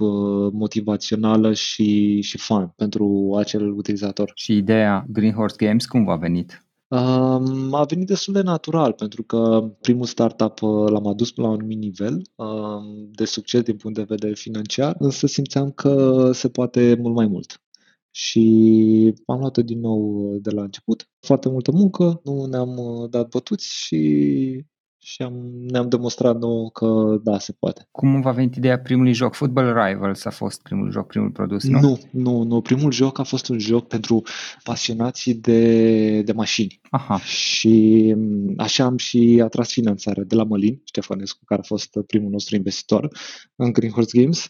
uh, 0.00 0.52
motivațională 0.52 1.52
și, 1.52 2.20
și 2.20 2.38
fun 2.38 2.72
pentru 2.76 3.36
acel 3.38 3.70
utilizator. 3.70 4.32
Și 4.34 4.56
ideea 4.56 5.06
Green 5.08 5.32
Horse 5.32 5.66
Games 5.66 5.86
cum 5.86 6.04
v-a 6.04 6.16
venit? 6.16 6.66
Um, 6.88 7.74
a 7.74 7.84
venit 7.84 8.06
destul 8.06 8.32
de 8.32 8.42
natural 8.42 8.92
pentru 8.92 9.22
că 9.22 9.70
primul 9.80 10.06
startup 10.06 10.62
uh, 10.62 10.90
l-am 10.90 11.06
adus 11.06 11.34
la 11.34 11.46
un 11.46 11.52
anumit 11.52 11.78
nivel 11.78 12.22
um, 12.34 13.10
de 13.10 13.24
succes 13.24 13.62
din 13.62 13.76
punct 13.76 13.96
de 13.96 14.04
vedere 14.08 14.34
financiar, 14.34 14.94
însă 14.98 15.26
simțeam 15.26 15.70
că 15.70 16.30
se 16.32 16.48
poate 16.48 16.96
mult 17.00 17.14
mai 17.14 17.26
mult. 17.26 17.62
Și 18.10 19.14
am 19.26 19.38
luat-o 19.38 19.62
din 19.62 19.80
nou 19.80 20.00
uh, 20.00 20.42
de 20.42 20.50
la 20.50 20.62
început. 20.62 21.08
Foarte 21.20 21.48
multă 21.48 21.72
muncă, 21.72 22.20
nu 22.24 22.44
ne-am 22.44 22.76
uh, 22.76 23.10
dat 23.10 23.28
bătuți 23.28 23.66
și, 23.66 24.64
și 25.04 25.22
am, 25.22 25.32
ne-am 25.68 25.88
demonstrat 25.88 26.38
nou 26.38 26.70
că 26.70 27.18
da, 27.22 27.38
se 27.38 27.52
poate. 27.52 27.88
Cum 27.90 28.20
v-a 28.20 28.32
venit 28.32 28.54
ideea 28.54 28.80
primului 28.80 29.12
joc? 29.12 29.34
Football 29.34 29.66
Rivals 29.66 30.24
a 30.24 30.30
fost 30.30 30.62
primul 30.62 30.90
joc, 30.90 31.06
primul 31.06 31.30
produs, 31.30 31.64
nu? 31.64 31.80
Nu, 31.80 31.98
nu, 32.10 32.42
nu. 32.42 32.60
Primul 32.60 32.92
joc 32.92 33.18
a 33.18 33.22
fost 33.22 33.48
un 33.48 33.58
joc 33.58 33.88
pentru 33.88 34.22
pasionații 34.62 35.34
de, 35.34 36.22
de 36.22 36.32
mașini. 36.32 36.80
Aha. 36.90 37.18
Și 37.18 38.14
așa 38.56 38.84
am 38.84 38.96
și 38.96 39.40
atras 39.44 39.72
finanțare 39.72 40.22
de 40.22 40.34
la 40.34 40.44
Mălin, 40.44 40.80
Ștefănescu, 40.84 41.44
care 41.44 41.60
a 41.60 41.66
fost 41.66 41.98
primul 42.06 42.30
nostru 42.30 42.56
investitor 42.56 43.08
în 43.56 43.72
Greenhorse 43.72 44.20
Games. 44.20 44.48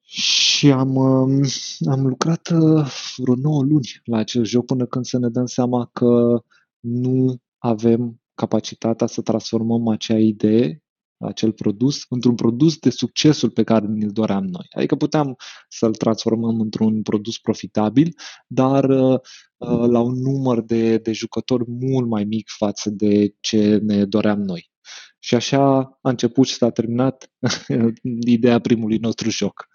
Și 0.00 0.70
am, 0.70 0.94
um, 0.94 1.42
am 1.90 2.06
lucrat 2.06 2.48
uh, 2.48 3.14
vreo 3.16 3.34
9 3.34 3.62
luni 3.62 4.00
la 4.04 4.16
acel 4.16 4.44
joc 4.44 4.66
până 4.66 4.86
când 4.86 5.04
să 5.04 5.18
ne 5.18 5.28
dăm 5.28 5.46
seama 5.46 5.90
că 5.92 6.42
nu 6.80 7.36
avem 7.58 8.20
capacitatea 8.36 9.06
să 9.06 9.22
transformăm 9.22 9.88
acea 9.88 10.18
idee, 10.18 10.82
acel 11.18 11.52
produs, 11.52 12.04
într-un 12.08 12.34
produs 12.34 12.78
de 12.78 12.90
succesul 12.90 13.50
pe 13.50 13.62
care 13.62 13.86
ne-l 13.86 14.10
doream 14.10 14.44
noi. 14.44 14.66
Adică 14.70 14.96
puteam 14.96 15.36
să-l 15.68 15.94
transformăm 15.94 16.60
într-un 16.60 17.02
produs 17.02 17.38
profitabil, 17.38 18.14
dar 18.46 18.84
uh, 18.84 19.18
uh, 19.56 19.88
la 19.88 20.00
un 20.00 20.20
număr 20.20 20.60
de, 20.60 20.98
de 20.98 21.12
jucători 21.12 21.64
mult 21.68 22.08
mai 22.08 22.24
mic 22.24 22.48
față 22.58 22.90
de 22.90 23.34
ce 23.40 23.76
ne 23.76 24.04
doream 24.04 24.40
noi. 24.40 24.70
Și 25.18 25.34
așa 25.34 25.78
a 26.02 26.08
început 26.08 26.46
și 26.46 26.54
s-a 26.54 26.70
terminat 26.70 27.32
ideea 28.36 28.58
primului 28.58 28.98
nostru 28.98 29.30
joc. 29.30 29.68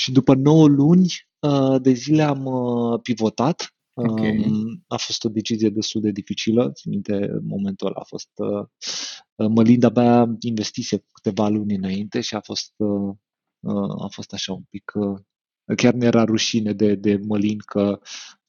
Și 0.00 0.12
după 0.12 0.34
9 0.34 0.66
luni 0.66 1.12
uh, 1.38 1.80
de 1.80 1.92
zile 1.92 2.22
am 2.22 2.48
pivotat 3.02 3.74
Okay. 3.94 4.44
A 4.86 4.96
fost 4.96 5.24
o 5.24 5.28
decizie 5.28 5.68
destul 5.68 6.00
de 6.00 6.10
dificilă, 6.10 6.70
țin 6.72 6.90
minte, 6.90 7.38
momentul 7.42 7.86
ăla 7.86 8.00
a 8.00 8.04
fost... 8.04 8.30
Uh, 8.34 8.66
Mălinda 9.48 9.86
abia 9.86 10.36
investise 10.40 11.04
câteva 11.12 11.48
luni 11.48 11.74
înainte 11.74 12.20
și 12.20 12.34
a 12.34 12.40
fost, 12.40 12.72
uh, 12.76 13.14
uh, 13.60 14.04
a 14.04 14.08
fost 14.10 14.32
așa 14.32 14.52
un 14.52 14.62
pic... 14.70 14.92
Chiar 15.76 15.94
ne 15.94 16.06
era 16.06 16.24
rușine 16.24 16.72
de, 16.72 16.94
de 16.94 17.20
Mălin 17.26 17.58
că 17.58 18.00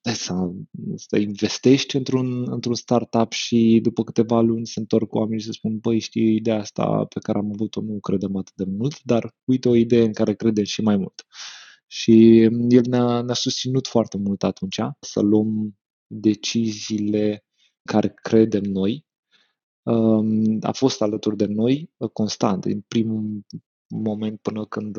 să, 0.01 0.51
să 0.95 1.17
investești 1.17 1.95
într-un, 1.95 2.51
într-un 2.51 2.73
startup 2.73 3.31
și 3.31 3.79
după 3.81 4.03
câteva 4.03 4.41
luni 4.41 4.67
se 4.67 4.79
întorc 4.79 5.13
oamenii 5.13 5.39
și 5.39 5.45
se 5.45 5.51
spun, 5.51 5.77
băi, 5.77 5.99
știi, 5.99 6.35
ideea 6.35 6.59
asta 6.59 7.05
pe 7.05 7.19
care 7.19 7.37
am 7.37 7.51
avut-o 7.53 7.81
nu 7.81 7.99
credem 7.99 8.35
atât 8.35 8.55
de 8.55 8.65
mult, 8.77 9.03
dar 9.03 9.35
uite 9.43 9.69
o 9.69 9.75
idee 9.75 10.03
în 10.03 10.13
care 10.13 10.33
credem 10.33 10.63
și 10.63 10.81
mai 10.81 10.97
mult. 10.97 11.25
Și 11.93 12.41
el 12.69 12.83
ne-a, 12.89 13.21
ne-a 13.21 13.33
susținut 13.33 13.87
foarte 13.87 14.17
mult 14.17 14.43
atunci 14.43 14.79
să 14.99 15.19
luăm 15.19 15.77
deciziile 16.07 17.45
care 17.83 18.13
credem 18.21 18.63
noi. 18.63 19.05
Um, 19.83 20.57
a 20.61 20.71
fost 20.71 21.01
alături 21.01 21.37
de 21.37 21.45
noi 21.45 21.91
uh, 21.97 22.09
constant, 22.09 22.65
în 22.65 22.81
primul 22.81 23.45
moment 24.01 24.39
până 24.41 24.65
când 24.65 24.93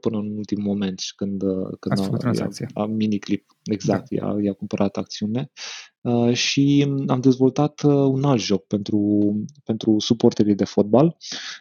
până 0.00 0.18
în 0.18 0.36
ultimul 0.36 0.64
moment 0.64 0.98
și 0.98 1.14
când, 1.14 1.42
când 1.80 1.98
a, 1.98 2.42
a, 2.74 2.82
a 2.82 2.86
miniclip, 2.86 3.56
exact, 3.64 4.08
da. 4.10 4.16
i-a, 4.16 4.36
i-a 4.42 4.52
cumpărat 4.52 4.96
acțiune 4.96 5.50
Uh, 6.02 6.32
și 6.34 6.92
am 7.06 7.20
dezvoltat 7.20 7.82
uh, 7.82 7.92
un 7.92 8.24
alt 8.24 8.40
joc 8.40 8.66
pentru, 8.66 9.32
pentru 9.64 9.98
suporterii 9.98 10.54
de 10.54 10.64
fotbal, 10.64 11.16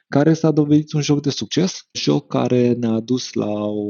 care 0.07 0.33
s-a 0.33 0.51
dovedit 0.51 0.93
un 0.93 1.01
joc 1.01 1.21
de 1.21 1.29
succes, 1.29 1.87
joc 1.91 2.27
care 2.27 2.73
ne-a 2.73 2.99
dus 2.99 3.33
la 3.33 3.51
o 3.51 3.83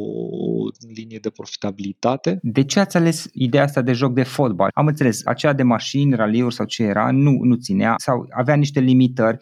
linie 0.93 1.17
de 1.21 1.29
profitabilitate. 1.29 2.39
De 2.41 2.63
ce 2.63 2.79
ați 2.79 2.97
ales 2.97 3.29
ideea 3.33 3.63
asta 3.63 3.81
de 3.81 3.91
joc 3.91 4.13
de 4.13 4.23
fotbal? 4.23 4.69
Am 4.73 4.87
înțeles, 4.87 5.25
aceea 5.25 5.53
de 5.53 5.63
mașini, 5.63 6.15
raliuri 6.15 6.53
sau 6.53 6.65
ce 6.65 6.83
era, 6.83 7.11
nu, 7.11 7.31
nu 7.41 7.55
ținea 7.55 7.93
sau 7.97 8.27
avea 8.29 8.55
niște 8.55 8.79
limitări 8.79 9.37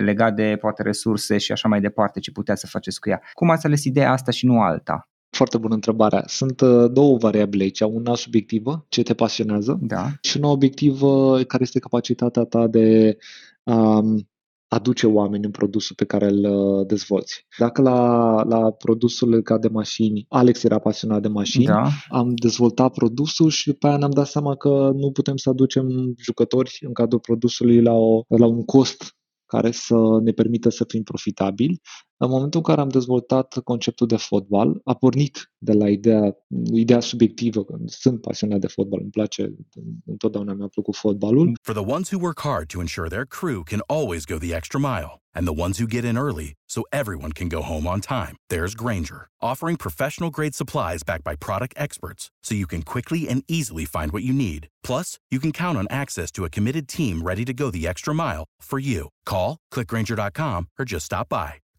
legat 0.00 0.34
de 0.34 0.56
poate 0.60 0.82
resurse 0.82 1.38
și 1.38 1.52
așa 1.52 1.68
mai 1.68 1.80
departe 1.80 2.20
ce 2.20 2.30
putea 2.30 2.54
să 2.54 2.66
faceți 2.66 3.00
cu 3.00 3.08
ea. 3.08 3.20
Cum 3.32 3.50
ați 3.50 3.66
ales 3.66 3.84
ideea 3.84 4.12
asta 4.12 4.30
și 4.30 4.46
nu 4.46 4.60
alta? 4.60 5.08
Foarte 5.36 5.58
bună 5.58 5.74
întrebare. 5.74 6.22
Sunt 6.26 6.60
uh, 6.60 6.90
două 6.92 7.16
variabile 7.16 7.62
aici. 7.62 7.80
Una 7.80 8.14
subiectivă, 8.14 8.86
ce 8.88 9.02
te 9.02 9.14
pasionează, 9.14 9.78
da. 9.80 10.10
și 10.20 10.36
una 10.36 10.48
obiectivă, 10.48 11.40
care 11.42 11.62
este 11.62 11.78
capacitatea 11.78 12.42
ta 12.42 12.66
de 12.66 13.16
um, 13.62 14.26
aduce 14.68 15.06
oameni 15.06 15.44
în 15.44 15.50
produsul 15.50 15.96
pe 15.96 16.04
care 16.04 16.26
îl 16.26 16.44
uh, 16.44 16.86
dezvolți. 16.86 17.46
Dacă 17.58 17.82
la, 17.82 18.42
la 18.48 18.70
produsul 18.70 19.28
legat 19.28 19.60
de 19.60 19.68
mașini, 19.68 20.26
Alex 20.28 20.62
era 20.62 20.78
pasionat 20.78 21.22
de 21.22 21.28
mașini, 21.28 21.64
da. 21.64 21.88
am 22.08 22.34
dezvoltat 22.34 22.92
produsul 22.92 23.50
și 23.50 23.66
după 23.66 23.86
aia 23.86 23.96
ne-am 23.96 24.10
dat 24.10 24.26
seama 24.26 24.56
că 24.56 24.90
nu 24.94 25.10
putem 25.10 25.36
să 25.36 25.48
aducem 25.48 26.14
jucători 26.18 26.78
în 26.80 26.92
cadrul 26.92 27.20
produsului 27.20 27.82
la, 27.82 27.92
o, 27.92 28.22
la 28.28 28.46
un 28.46 28.64
cost 28.64 29.16
care 29.52 29.70
să 29.70 29.94
ne 30.22 30.32
permită 30.32 30.68
să 30.68 30.84
fim 30.88 31.02
profitabili. 31.02 31.80
În 32.24 32.30
momentul 32.30 32.60
în 32.60 32.64
care 32.64 32.80
am 32.80 32.88
dezvoltat 32.88 33.58
conceptul 33.64 34.06
de 34.06 34.16
fotbal, 34.16 34.80
a 34.84 34.94
pornit 34.94 35.52
de 35.58 35.72
la 35.72 35.88
ideea, 35.88 36.36
ideea 36.72 37.00
subiectivă, 37.00 37.64
că 37.64 37.76
sunt 37.86 38.20
pasionat 38.20 38.60
de 38.60 38.66
fotbal, 38.66 39.00
îmi 39.00 39.10
place, 39.10 39.54
întotdeauna 40.06 40.52
mi-a 40.52 40.66
plăcut 40.66 40.96
fotbalul. 40.96 41.52
For 41.62 41.74
the 41.74 41.92
ones 41.92 42.10
who 42.10 42.20
work 42.22 42.40
hard 42.40 42.66
to 42.68 42.80
ensure 42.80 43.08
their 43.08 43.26
crew 43.38 43.62
can 43.62 43.80
always 43.86 44.24
go 44.24 44.36
the 44.38 44.54
extra 44.54 44.80
mile, 44.80 45.12
and 45.36 45.46
the 45.46 45.60
ones 45.64 45.78
who 45.78 45.94
get 45.96 46.04
in 46.04 46.16
early 46.16 46.52
so 46.74 46.80
everyone 46.92 47.32
can 47.32 47.48
go 47.48 47.60
home 47.60 47.86
on 47.92 48.00
time, 48.00 48.34
there's 48.52 48.74
Granger, 48.82 49.22
offering 49.50 49.76
professional 49.76 50.30
grade 50.30 50.54
supplies 50.54 51.02
backed 51.08 51.24
by 51.24 51.34
product 51.46 51.74
experts 51.76 52.22
so 52.46 52.54
you 52.54 52.68
can 52.72 52.82
quickly 52.92 53.22
and 53.30 53.42
easily 53.48 53.86
find 53.96 54.12
what 54.12 54.26
you 54.28 54.34
need. 54.46 54.68
Plus, 54.88 55.08
you 55.32 55.40
can 55.40 55.52
count 55.62 55.76
on 55.80 55.86
access 56.02 56.30
to 56.32 56.44
a 56.44 56.52
committed 56.56 56.86
team 56.96 57.14
ready 57.30 57.44
to 57.44 57.54
go 57.60 57.70
the 57.70 57.88
extra 57.92 58.14
mile 58.14 58.44
for 58.70 58.78
you. 58.78 59.08
Call, 59.32 59.50
clickgranger.com, 59.74 60.68
or 60.78 60.84
just 60.84 61.06
stop 61.06 61.28
by. 61.28 61.61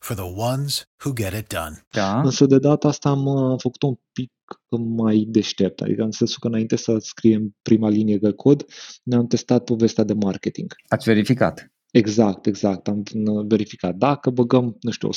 for 0.00 0.16
the 0.16 0.32
ones 0.52 0.84
who 1.04 1.12
get 1.12 1.32
it 1.32 1.48
done. 1.48 1.86
Da. 1.90 2.20
Însă 2.20 2.46
de 2.46 2.58
data 2.58 2.88
asta 2.88 3.08
am 3.08 3.26
uh, 3.26 3.60
făcut 3.60 3.82
un 3.82 3.94
pic 4.12 4.32
mai 4.78 5.24
deștept, 5.28 5.80
adică 5.80 6.02
în 6.02 6.10
sensul 6.10 6.36
că 6.40 6.46
înainte 6.46 6.76
să 6.76 6.96
scriem 6.98 7.56
prima 7.62 7.88
linie 7.88 8.18
de 8.18 8.32
cod, 8.32 8.64
ne-am 9.02 9.26
testat 9.26 9.64
povestea 9.64 10.04
de 10.04 10.12
marketing. 10.12 10.74
Ați 10.88 11.04
verificat. 11.04 11.72
Exact, 11.90 12.46
exact. 12.46 12.88
Am 12.88 13.02
verificat. 13.48 13.94
Dacă 13.94 14.30
băgăm, 14.30 14.76
nu 14.80 14.90
știu, 14.90 15.08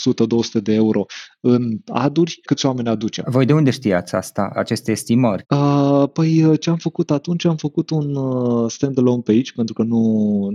100-200 0.60 0.62
de 0.62 0.74
euro 0.74 1.06
în 1.40 1.78
aduri, 1.86 2.40
câți 2.44 2.66
oameni 2.66 2.88
aducem? 2.88 3.26
Voi 3.28 3.46
de 3.46 3.54
unde 3.54 3.70
știați 3.70 4.16
asta, 4.16 4.52
aceste 4.56 4.92
estimări? 4.92 5.46
Uh, 5.50 6.04
păi 6.14 6.44
uh, 6.44 6.60
ce 6.60 6.70
am 6.70 6.78
făcut 6.78 7.12
atunci? 7.12 7.46
Am 7.46 7.56
făcut 7.56 7.90
un 7.90 8.16
uh, 8.16 8.72
standalone 8.72 9.22
page, 9.22 9.52
pentru 9.56 9.74
că 9.74 9.84
nu, 9.84 10.02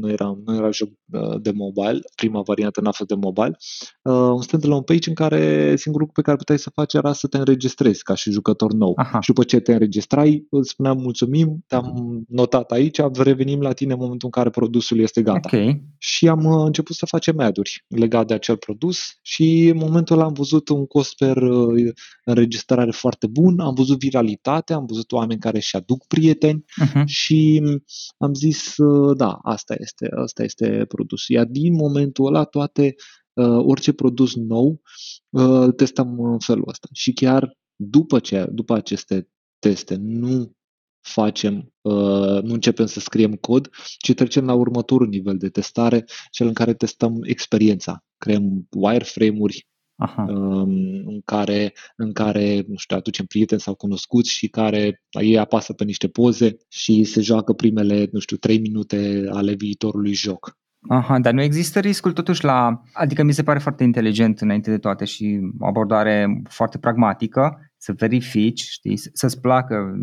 nu, 0.00 0.10
era, 0.10 0.38
nu 0.44 0.54
era 0.54 0.70
joc 0.70 0.88
uh, 1.12 1.40
de 1.40 1.50
mobile, 1.50 2.00
prima 2.14 2.40
variantă 2.40 2.80
n-a 2.80 2.90
fost 2.90 3.08
de 3.08 3.14
mobile. 3.14 3.56
Uh, 4.02 4.12
un 4.12 4.42
standalone 4.42 4.82
page 4.82 5.08
în 5.08 5.14
care 5.14 5.76
singurul 5.76 6.06
lucru 6.06 6.22
pe 6.22 6.22
care 6.22 6.36
puteai 6.36 6.58
să 6.58 6.70
faci 6.74 6.94
era 6.94 7.12
să 7.12 7.26
te 7.26 7.36
înregistrezi 7.36 8.02
ca 8.02 8.14
și 8.14 8.30
jucător 8.30 8.72
nou. 8.72 8.92
Aha. 8.96 9.20
Și 9.20 9.28
după 9.28 9.42
ce 9.42 9.58
te 9.58 9.72
înregistrai, 9.72 10.46
îți 10.50 10.70
spuneam 10.70 10.98
mulțumim, 10.98 11.64
te-am 11.66 12.24
notat 12.28 12.70
aici, 12.70 13.00
revenim 13.14 13.60
la 13.60 13.72
tine 13.72 13.92
în 13.92 13.98
momentul 13.98 14.30
în 14.32 14.42
care 14.42 14.50
produsul 14.50 14.98
este 14.98 15.22
gata. 15.22 15.48
Ok. 15.52 15.76
Și 16.08 16.28
am 16.28 16.44
uh, 16.44 16.64
început 16.64 16.96
să 16.96 17.06
facem 17.06 17.40
ad-uri 17.40 17.84
legate 17.88 18.26
de 18.26 18.34
acel 18.34 18.56
produs 18.56 18.98
și 19.22 19.68
în 19.68 19.76
momentul 19.76 20.16
ăla 20.16 20.24
am 20.24 20.32
văzut 20.32 20.68
un 20.68 20.86
cost 20.86 21.16
per 21.16 21.36
uh, 21.36 21.92
înregistrare 22.24 22.90
foarte 22.90 23.26
bun, 23.26 23.60
am 23.60 23.74
văzut 23.74 23.98
viralitate, 23.98 24.72
am 24.72 24.86
văzut 24.86 25.12
oameni 25.12 25.40
care 25.40 25.56
își 25.56 25.76
aduc 25.76 26.06
prieteni 26.06 26.64
Uh-huh. 26.78 27.04
și 27.04 27.62
am 28.18 28.34
zis, 28.34 28.76
uh, 28.76 29.16
da, 29.16 29.38
asta 29.42 29.74
este, 29.78 30.08
asta 30.14 30.42
este 30.42 30.84
produsul. 30.88 31.34
Iar 31.34 31.44
din 31.44 31.74
momentul 31.74 32.26
ăla 32.26 32.44
toate, 32.44 32.94
uh, 33.32 33.64
orice 33.64 33.92
produs 33.92 34.34
nou, 34.34 34.80
uh, 35.30 35.42
îl 35.42 35.72
testăm 35.72 36.20
în 36.20 36.38
felul 36.38 36.68
ăsta. 36.68 36.88
Și 36.92 37.12
chiar 37.12 37.58
după, 37.76 38.18
ce, 38.18 38.46
după 38.52 38.74
aceste 38.74 39.28
teste 39.58 39.94
nu 39.94 40.52
facem, 41.08 41.72
uh, 41.80 42.42
nu 42.42 42.52
începem 42.52 42.86
să 42.86 43.00
scriem 43.00 43.32
cod, 43.32 43.70
ci 43.98 44.14
trecem 44.14 44.44
la 44.44 44.54
următorul 44.54 45.08
nivel 45.08 45.36
de 45.36 45.48
testare, 45.48 46.04
cel 46.30 46.46
în 46.46 46.52
care 46.52 46.74
testăm 46.74 47.18
experiența. 47.22 48.04
Creăm 48.16 48.66
wireframe-uri 48.70 49.66
Aha. 50.00 50.22
um, 50.22 50.70
în 51.06 51.20
care, 51.24 51.72
în 51.96 52.12
care, 52.12 52.64
nu 52.68 52.76
știu, 52.76 52.96
aducem 52.96 53.24
prieteni 53.26 53.60
sau 53.60 53.74
cunoscuți 53.74 54.30
și 54.30 54.48
care 54.48 55.02
ei 55.20 55.38
apasă 55.38 55.72
pe 55.72 55.84
niște 55.84 56.08
poze 56.08 56.56
și 56.68 57.04
se 57.04 57.20
joacă 57.20 57.52
primele, 57.52 58.08
nu 58.12 58.18
știu, 58.18 58.36
trei 58.36 58.58
minute 58.58 59.28
ale 59.30 59.54
viitorului 59.54 60.12
joc. 60.12 60.56
Aha, 60.88 61.18
dar 61.18 61.32
nu 61.32 61.42
există 61.42 61.80
riscul 61.80 62.12
totuși 62.12 62.44
la... 62.44 62.82
Adică 62.92 63.22
mi 63.22 63.32
se 63.32 63.42
pare 63.42 63.58
foarte 63.58 63.84
inteligent 63.84 64.40
înainte 64.40 64.70
de 64.70 64.78
toate 64.78 65.04
și 65.04 65.38
o 65.58 65.66
abordare 65.66 66.42
foarte 66.48 66.78
pragmatică, 66.78 67.70
să 67.76 67.92
verifici, 67.92 68.60
știi, 68.60 68.96
să-ți 68.96 69.40
placă 69.40 69.94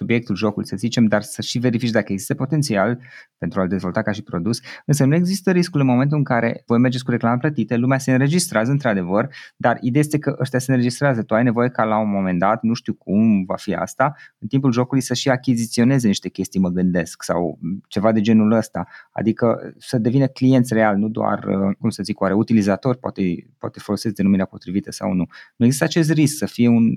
subiectul 0.00 0.36
jocului, 0.36 0.68
să 0.68 0.76
zicem, 0.76 1.06
dar 1.06 1.22
să 1.22 1.42
și 1.42 1.58
verifici 1.58 1.90
dacă 1.90 2.12
există 2.12 2.34
potențial 2.34 3.00
pentru 3.38 3.60
a-l 3.60 3.68
dezvolta 3.68 4.02
ca 4.02 4.12
și 4.12 4.22
produs, 4.22 4.60
însă 4.86 5.04
nu 5.04 5.14
există 5.14 5.50
riscul 5.50 5.80
în 5.80 5.86
momentul 5.86 6.16
în 6.16 6.24
care 6.24 6.62
voi 6.66 6.78
mergeți 6.78 7.04
cu 7.04 7.10
reclame 7.10 7.36
plătite, 7.36 7.76
lumea 7.76 7.98
se 7.98 8.12
înregistrează 8.12 8.70
într-adevăr, 8.70 9.28
dar 9.56 9.76
ideea 9.80 10.04
este 10.04 10.18
că 10.18 10.36
ăștia 10.40 10.58
se 10.58 10.70
înregistrează, 10.70 11.22
tu 11.22 11.34
ai 11.34 11.42
nevoie 11.42 11.68
ca 11.68 11.84
la 11.84 11.98
un 11.98 12.10
moment 12.10 12.38
dat, 12.38 12.62
nu 12.62 12.74
știu 12.74 12.94
cum 12.94 13.44
va 13.44 13.54
fi 13.56 13.74
asta, 13.74 14.14
în 14.38 14.48
timpul 14.48 14.72
jocului 14.72 15.02
să 15.02 15.14
și 15.14 15.28
achiziționeze 15.28 16.06
niște 16.06 16.28
chestii, 16.28 16.60
mă 16.60 16.68
gândesc, 16.68 17.22
sau 17.22 17.58
ceva 17.88 18.12
de 18.12 18.20
genul 18.20 18.52
ăsta, 18.52 18.86
adică 19.12 19.74
să 19.78 19.98
devină 19.98 20.26
clienți 20.26 20.74
real, 20.74 20.96
nu 20.96 21.08
doar, 21.08 21.44
uh, 21.44 21.76
cum 21.78 21.90
să 21.90 22.02
zic, 22.02 22.20
oare 22.20 22.34
utilizator, 22.34 22.96
poate, 22.96 23.22
poate 23.58 23.80
folosesc 23.80 24.14
denumirea 24.14 24.44
potrivită 24.44 24.90
sau 24.90 25.12
nu. 25.12 25.26
Nu 25.56 25.64
există 25.64 25.84
acest 25.84 26.10
risc 26.10 26.36
să 26.36 26.46
fie 26.46 26.68
un 26.68 26.94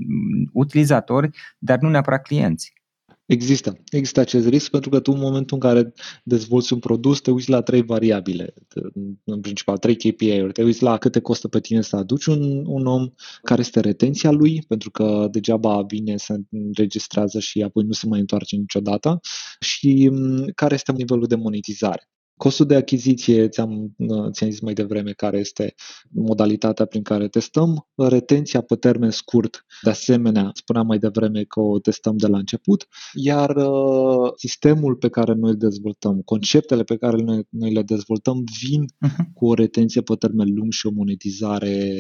utilizator, 0.54 1.30
dar 1.58 1.80
nu 1.80 1.90
neapărat 1.90 2.22
clienți. 2.22 2.74
Există. 3.34 3.78
Există 3.92 4.20
acest 4.20 4.48
risc 4.48 4.70
pentru 4.70 4.90
că 4.90 5.00
tu 5.00 5.12
în 5.12 5.20
momentul 5.20 5.58
în 5.62 5.70
care 5.70 5.94
dezvolți 6.24 6.74
un 6.74 6.80
produs 6.80 7.22
te 7.22 7.32
uiți 7.32 7.50
la 7.50 7.62
trei 7.62 7.82
variabile, 7.82 8.54
în 9.24 9.42
principal 9.42 9.78
trei 9.78 9.96
KPI-uri. 9.96 10.52
Te 10.54 10.64
uiți 10.64 10.84
la 10.84 10.98
câte 10.98 11.20
costă 11.20 11.48
pe 11.48 11.60
tine 11.60 11.82
să 11.82 11.96
aduci 11.96 12.26
un, 12.26 12.66
un 12.66 12.86
om, 12.86 13.10
care 13.42 13.62
este 13.62 13.80
retenția 13.80 14.32
lui, 14.32 14.64
pentru 14.68 14.92
că 14.92 15.28
degeaba 15.32 15.82
vine 15.82 16.18
să 16.18 16.36
înregistrează 16.50 17.40
și 17.40 17.62
apoi 17.62 17.84
nu 17.84 17.92
se 17.92 18.08
mai 18.08 18.20
întoarce 18.20 18.56
niciodată 18.56 19.20
și 19.60 20.10
mm, 20.12 20.46
care 20.56 20.74
este 20.74 20.92
nivelul 20.92 21.28
de 21.28 21.36
monetizare. 21.36 22.10
Costul 22.38 22.66
de 22.66 22.76
achiziție, 22.76 23.48
ți-am, 23.48 23.96
ți-am 24.32 24.50
zis 24.50 24.60
mai 24.60 24.74
devreme 24.74 25.12
care 25.12 25.38
este 25.38 25.74
modalitatea 26.10 26.86
prin 26.86 27.04
care 27.04 27.28
testăm. 27.28 27.88
Retenția 27.96 28.62
pe 28.62 28.76
termen 28.76 29.12
scurt, 29.12 29.66
de 29.82 29.90
asemenea, 29.90 30.52
spuneam 30.54 30.86
mai 30.86 30.98
devreme 30.98 31.44
că 31.44 31.60
o 31.60 31.80
testăm 31.80 32.18
de 32.18 32.28
la 32.28 32.38
început, 32.38 32.88
iar 33.14 33.56
uh, 33.56 34.32
sistemul 34.36 34.96
pe 34.96 35.10
care 35.10 35.34
noi 35.34 35.50
îl 35.50 35.58
dezvoltăm, 35.58 36.22
conceptele 36.22 36.84
pe 36.84 36.98
care 36.98 37.22
noi, 37.22 37.48
noi 37.50 37.74
le 37.74 37.82
dezvoltăm 37.82 38.44
vin 38.62 38.86
uh-huh. 38.86 39.34
cu 39.34 39.48
o 39.48 39.54
retenție 39.54 40.02
pe 40.02 40.16
termen 40.16 40.54
lung 40.54 40.72
și 40.72 40.88
o 40.88 40.92
monetizare 40.92 41.96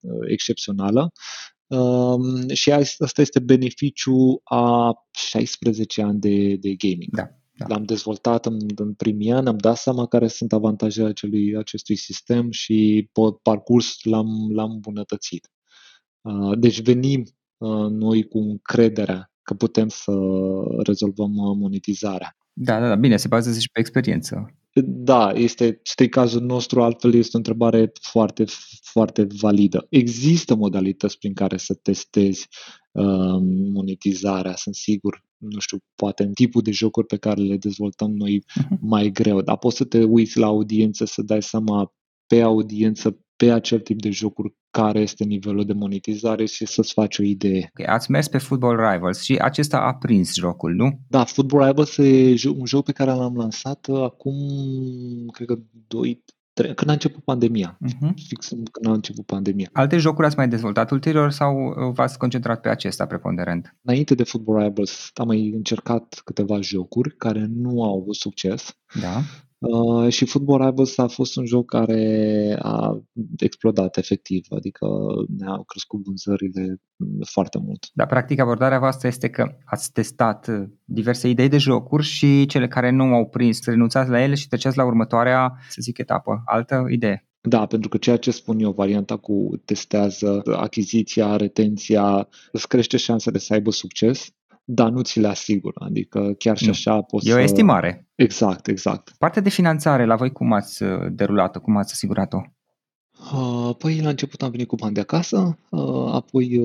uh, 0.00 0.12
excepțională. 0.28 1.12
Um, 1.66 2.48
și 2.48 2.72
asta 2.72 3.20
este 3.20 3.38
beneficiu 3.38 4.40
a 4.44 4.94
16 5.10 6.02
ani 6.02 6.20
de, 6.20 6.56
de 6.56 6.74
gaming. 6.74 7.16
Da. 7.16 7.39
Da. 7.60 7.74
L-am 7.74 7.84
dezvoltat 7.84 8.46
în, 8.46 8.58
în 8.74 8.94
primii 8.94 9.32
ani, 9.32 9.48
am 9.48 9.56
dat 9.56 9.76
seama 9.76 10.06
care 10.06 10.28
sunt 10.28 10.52
avantajele 10.52 11.08
acelui, 11.08 11.56
acestui 11.56 11.96
sistem 11.96 12.50
și 12.50 13.08
pe 13.12 13.20
parcurs 13.42 14.02
l-am, 14.02 14.52
l-am 14.52 14.70
îmbunătățit. 14.70 15.50
Uh, 16.20 16.58
deci 16.58 16.82
venim 16.82 17.24
uh, 17.56 17.90
noi 17.90 18.28
cu 18.28 18.38
încrederea 18.38 19.32
că 19.42 19.54
putem 19.54 19.88
să 19.88 20.12
rezolvăm 20.82 21.36
uh, 21.36 21.56
monetizarea. 21.56 22.36
Da, 22.52 22.80
da, 22.80 22.88
da, 22.88 22.94
bine, 22.94 23.16
se 23.16 23.28
bazează 23.28 23.58
și 23.58 23.70
pe 23.72 23.80
experiență. 23.80 24.54
Da, 24.84 25.32
este, 25.34 25.80
este 25.84 26.08
cazul 26.08 26.42
nostru, 26.42 26.82
altfel 26.82 27.14
este 27.14 27.30
o 27.32 27.36
întrebare 27.36 27.92
foarte, 28.00 28.44
foarte 28.82 29.26
validă. 29.40 29.86
Există 29.88 30.54
modalități 30.54 31.18
prin 31.18 31.34
care 31.34 31.56
să 31.56 31.74
testezi 31.74 32.48
uh, 32.92 33.38
monetizarea, 33.72 34.56
sunt 34.56 34.74
sigur, 34.74 35.24
nu 35.36 35.58
știu, 35.58 35.78
poate 35.94 36.22
în 36.22 36.32
tipul 36.32 36.62
de 36.62 36.70
jocuri 36.70 37.06
pe 37.06 37.16
care 37.16 37.40
le 37.40 37.56
dezvoltăm 37.56 38.14
noi 38.14 38.44
uh-huh. 38.44 38.78
mai 38.80 39.10
greu, 39.10 39.40
dar 39.40 39.58
poți 39.58 39.76
să 39.76 39.84
te 39.84 40.04
uiți 40.04 40.38
la 40.38 40.46
audiență, 40.46 41.04
să 41.04 41.22
dai 41.22 41.42
seama 41.42 41.94
pe 42.26 42.40
audiență, 42.40 43.18
pe 43.40 43.50
acel 43.50 43.80
tip 43.80 44.00
de 44.00 44.10
jocuri, 44.10 44.54
care 44.70 45.00
este 45.00 45.24
nivelul 45.24 45.64
de 45.64 45.72
monetizare 45.72 46.44
și 46.44 46.66
să-ți 46.66 46.92
faci 46.92 47.18
o 47.18 47.22
idee. 47.22 47.70
Okay, 47.70 47.94
ați 47.94 48.10
mers 48.10 48.28
pe 48.28 48.38
Football 48.38 48.90
Rivals 48.90 49.22
și 49.22 49.36
acesta 49.36 49.78
a 49.78 49.94
prins 49.94 50.34
jocul, 50.34 50.74
nu? 50.74 51.00
Da, 51.08 51.24
Football 51.24 51.66
Rivals 51.66 51.96
e 51.96 52.48
un 52.48 52.66
joc 52.66 52.84
pe 52.84 52.92
care 52.92 53.10
l-am 53.10 53.36
lansat 53.36 53.88
acum, 53.88 54.36
cred 55.32 55.46
că 55.46 55.58
2, 55.86 56.24
când 56.74 56.88
a 56.88 56.92
început 56.92 57.24
pandemia. 57.24 57.78
Uh-huh. 57.86 58.14
Fix 58.26 58.48
când 58.48 58.86
a 58.86 58.92
început 58.92 59.26
pandemia. 59.26 59.68
Alte 59.72 59.96
jocuri 59.96 60.26
ați 60.26 60.36
mai 60.36 60.48
dezvoltat 60.48 60.90
ulterior 60.90 61.30
sau 61.30 61.74
v-ați 61.94 62.18
concentrat 62.18 62.60
pe 62.60 62.68
acesta 62.68 63.06
preponderent? 63.06 63.76
Înainte 63.82 64.14
de 64.14 64.24
Football 64.24 64.62
Rivals 64.62 65.10
am 65.14 65.26
mai 65.26 65.50
încercat 65.54 66.20
câteva 66.24 66.60
jocuri 66.60 67.16
care 67.16 67.46
nu 67.54 67.82
au 67.82 68.00
avut 68.00 68.14
succes. 68.14 68.76
Da. 69.00 69.20
Uh, 69.60 70.12
și 70.12 70.26
Football 70.26 70.64
Rivals 70.66 70.98
a 70.98 71.06
fost 71.06 71.36
un 71.36 71.46
joc 71.46 71.66
care 71.66 72.56
a 72.62 73.00
explodat 73.36 73.96
efectiv, 73.96 74.46
adică 74.50 74.86
ne-au 75.38 75.64
crescut 75.64 76.04
vânzările 76.04 76.80
foarte 77.30 77.58
mult. 77.58 77.86
Dar 77.94 78.06
practic 78.06 78.40
abordarea 78.40 78.78
voastră 78.78 79.08
este 79.08 79.28
că 79.28 79.46
ați 79.64 79.92
testat 79.92 80.50
diverse 80.84 81.28
idei 81.28 81.48
de 81.48 81.58
jocuri 81.58 82.02
și 82.02 82.46
cele 82.46 82.68
care 82.68 82.90
nu 82.90 83.02
au 83.02 83.28
prins, 83.28 83.64
renunțați 83.64 84.10
la 84.10 84.22
ele 84.22 84.34
și 84.34 84.48
treceți 84.48 84.76
la 84.76 84.84
următoarea, 84.84 85.52
să 85.68 85.78
zic, 85.80 85.98
etapă, 85.98 86.42
altă 86.44 86.84
idee. 86.88 87.24
Da, 87.40 87.66
pentru 87.66 87.88
că 87.88 87.96
ceea 87.96 88.16
ce 88.16 88.30
spun 88.30 88.58
eu, 88.58 88.72
varianta 88.72 89.16
cu 89.16 89.60
testează 89.64 90.42
achiziția, 90.56 91.36
retenția, 91.36 92.28
îți 92.52 92.68
crește 92.68 92.96
șansele 92.96 93.38
să 93.38 93.52
aibă 93.52 93.70
succes 93.70 94.34
dar 94.72 94.90
nu 94.90 95.02
ți 95.02 95.20
le 95.20 95.28
asigur. 95.28 95.72
Adică 95.74 96.34
chiar 96.38 96.56
și 96.56 96.64
nu. 96.64 96.70
așa 96.70 97.02
poți 97.02 97.28
E 97.28 97.34
o 97.34 97.38
estimare. 97.38 98.08
Exact, 98.14 98.66
exact. 98.66 99.12
Partea 99.18 99.42
de 99.42 99.48
finanțare, 99.48 100.04
la 100.04 100.16
voi 100.16 100.32
cum 100.32 100.52
ați 100.52 100.82
uh, 100.82 101.12
derulat-o, 101.12 101.60
cum 101.60 101.76
ați 101.76 101.92
asigurat-o? 101.92 102.40
Uh, 103.32 103.76
păi 103.78 104.00
la 104.00 104.08
început 104.08 104.42
am 104.42 104.50
venit 104.50 104.66
cu 104.66 104.76
bani 104.76 104.94
de 104.94 105.00
acasă, 105.00 105.58
uh, 105.70 106.12
apoi 106.12 106.60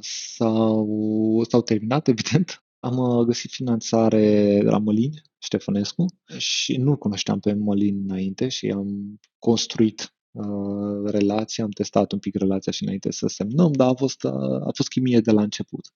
s-au, 0.00 1.44
s-au 1.48 1.62
terminat, 1.62 2.08
evident. 2.14 2.64
Am 2.80 3.24
găsit 3.26 3.50
finanțare 3.50 4.58
de 4.62 4.70
la 4.70 4.78
Mălin, 4.78 5.10
Ștefănescu, 5.38 6.06
și 6.38 6.76
nu 6.76 6.96
cunoșteam 6.96 7.40
pe 7.40 7.52
Mălin 7.52 8.02
înainte 8.08 8.48
și 8.48 8.66
am 8.66 9.20
construit 9.38 10.14
uh, 10.30 11.10
relația, 11.10 11.64
am 11.64 11.70
testat 11.70 12.12
un 12.12 12.18
pic 12.18 12.34
relația 12.34 12.72
și 12.72 12.82
înainte 12.82 13.12
să 13.12 13.26
semnăm, 13.26 13.72
dar 13.72 13.88
a 13.88 13.94
fost, 13.94 14.24
a 14.64 14.70
fost 14.74 14.88
chimie 14.88 15.20
de 15.20 15.30
la 15.30 15.42
început. 15.42 15.92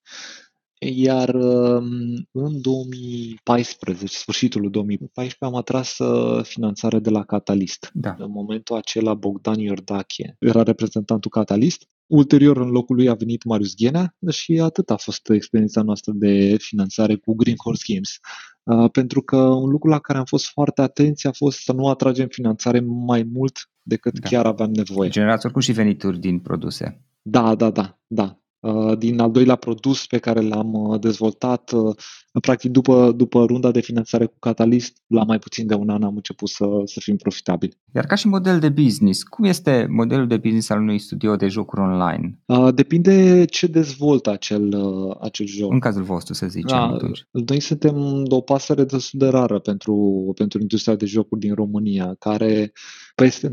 Iar 0.81 1.35
um, 1.35 2.29
în 2.33 2.61
2014, 2.61 4.07
sfârșitul 4.07 4.71
2014, 4.71 5.45
am 5.45 5.55
atras 5.55 5.99
uh, 5.99 6.45
finanțare 6.45 6.99
de 6.99 7.11
la 7.11 7.25
Catalist. 7.25 7.91
Da. 7.93 8.15
În 8.19 8.31
momentul 8.31 8.77
acela 8.77 9.15
Bogdan 9.15 9.59
Iordache 9.59 10.37
era 10.39 10.63
reprezentantul 10.63 11.31
Catalist. 11.31 11.89
Ulterior, 12.07 12.57
în 12.57 12.69
locul 12.69 12.97
lui 12.97 13.09
a 13.09 13.15
venit 13.15 13.45
Marius 13.45 13.75
Ghenea 13.75 14.17
și 14.31 14.61
atât 14.61 14.91
a 14.91 14.97
fost 14.97 15.29
experiența 15.29 15.83
noastră 15.83 16.13
de 16.15 16.57
finanțare 16.59 17.17
cu 17.17 17.35
Green 17.35 17.57
Horse 17.65 17.83
Games. 17.87 18.19
Uh, 18.63 18.91
pentru 18.91 19.23
că 19.23 19.37
un 19.37 19.71
lucru 19.71 19.89
la 19.89 19.99
care 19.99 20.19
am 20.19 20.25
fost 20.25 20.47
foarte 20.47 20.83
atenți 20.83 21.27
a 21.27 21.33
fost 21.33 21.59
să 21.59 21.73
nu 21.73 21.89
atragem 21.89 22.29
finanțare 22.29 22.81
mai 22.81 23.23
mult 23.33 23.71
decât 23.83 24.19
da. 24.19 24.29
chiar 24.29 24.47
aveam 24.47 24.71
nevoie. 24.71 25.09
Generați 25.09 25.45
oricum 25.45 25.63
și 25.63 25.73
venituri 25.73 26.19
din 26.19 26.39
produse. 26.39 27.05
Da, 27.23 27.55
da, 27.55 27.71
da, 27.71 27.99
da. 28.07 28.39
Uh, 28.61 28.99
din 28.99 29.21
al 29.21 29.31
doilea 29.31 29.55
produs 29.55 30.07
pe 30.07 30.19
care 30.19 30.41
l-am 30.41 30.73
uh, 30.73 31.01
dezvoltat. 31.01 31.71
Uh, 31.73 31.97
practic, 32.41 32.71
după, 32.71 33.13
după 33.17 33.45
runda 33.45 33.71
de 33.71 33.81
finanțare 33.81 34.25
cu 34.25 34.37
Catalyst, 34.39 35.03
la 35.07 35.25
mai 35.25 35.39
puțin 35.39 35.67
de 35.67 35.75
un 35.75 35.89
an 35.89 36.03
am 36.03 36.15
început 36.15 36.49
să, 36.49 36.65
să 36.85 37.01
fim 37.01 37.17
profitabili. 37.17 37.79
Iar 37.95 38.07
ca 38.07 38.15
și 38.15 38.27
model 38.27 38.59
de 38.59 38.69
business, 38.69 39.23
cum 39.23 39.45
este 39.45 39.87
modelul 39.91 40.27
de 40.27 40.37
business 40.37 40.71
al 40.71 40.81
unui 40.81 40.99
studio 40.99 41.37
de 41.37 41.49
jocuri 41.49 41.81
online? 41.81 42.39
Depinde 42.75 43.45
ce 43.45 43.67
dezvoltă 43.67 44.31
acel, 44.31 44.75
acel 45.21 45.47
joc. 45.47 45.73
În 45.73 45.79
cazul 45.79 46.03
vostru, 46.03 46.35
să 46.35 46.47
zicem. 46.47 46.77
Da, 46.77 46.83
atunci. 46.83 47.27
Noi 47.31 47.61
suntem 47.61 48.25
o 48.29 48.41
pasăre 48.41 48.85
destul 48.85 49.19
de 49.19 49.29
rară 49.29 49.59
pentru, 49.59 50.33
pentru 50.35 50.61
industria 50.61 50.95
de 50.95 51.07
jocuri 51.07 51.41
din 51.41 51.55
România, 51.55 52.15
care 52.19 52.73
peste 53.15 53.49
90% 53.49 53.53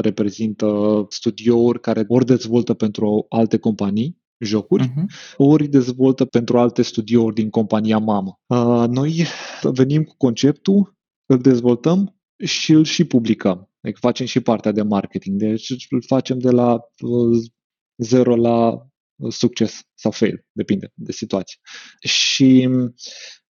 reprezintă 0.00 1.06
studiouri 1.08 1.80
care 1.80 2.04
ori 2.08 2.26
dezvoltă 2.26 2.74
pentru 2.74 3.26
alte 3.28 3.58
companii, 3.60 4.18
jocuri, 4.38 4.88
uh-huh. 4.88 5.04
ori 5.36 5.68
dezvoltă 5.68 6.24
pentru 6.24 6.58
alte 6.58 6.82
studiouri 6.82 7.34
din 7.34 7.50
compania 7.50 7.98
mamă. 7.98 8.40
Uh, 8.46 8.84
noi 8.88 9.24
venim 9.62 10.04
cu 10.04 10.14
conceptul, 10.16 10.96
îl 11.26 11.38
dezvoltăm 11.38 12.20
și 12.44 12.72
îl 12.72 12.84
și 12.84 13.04
publicăm. 13.04 13.70
Adică 13.80 13.98
facem 14.00 14.26
și 14.26 14.40
partea 14.40 14.72
de 14.72 14.82
marketing. 14.82 15.38
Deci 15.38 15.86
îl 15.90 16.02
facem 16.06 16.38
de 16.38 16.50
la 16.50 16.72
uh, 16.72 17.38
zero 17.96 18.36
la 18.36 18.86
succes 19.28 19.80
sau 19.94 20.10
fail, 20.10 20.44
depinde 20.52 20.92
de 20.94 21.12
situație. 21.12 21.58
Și 22.00 22.68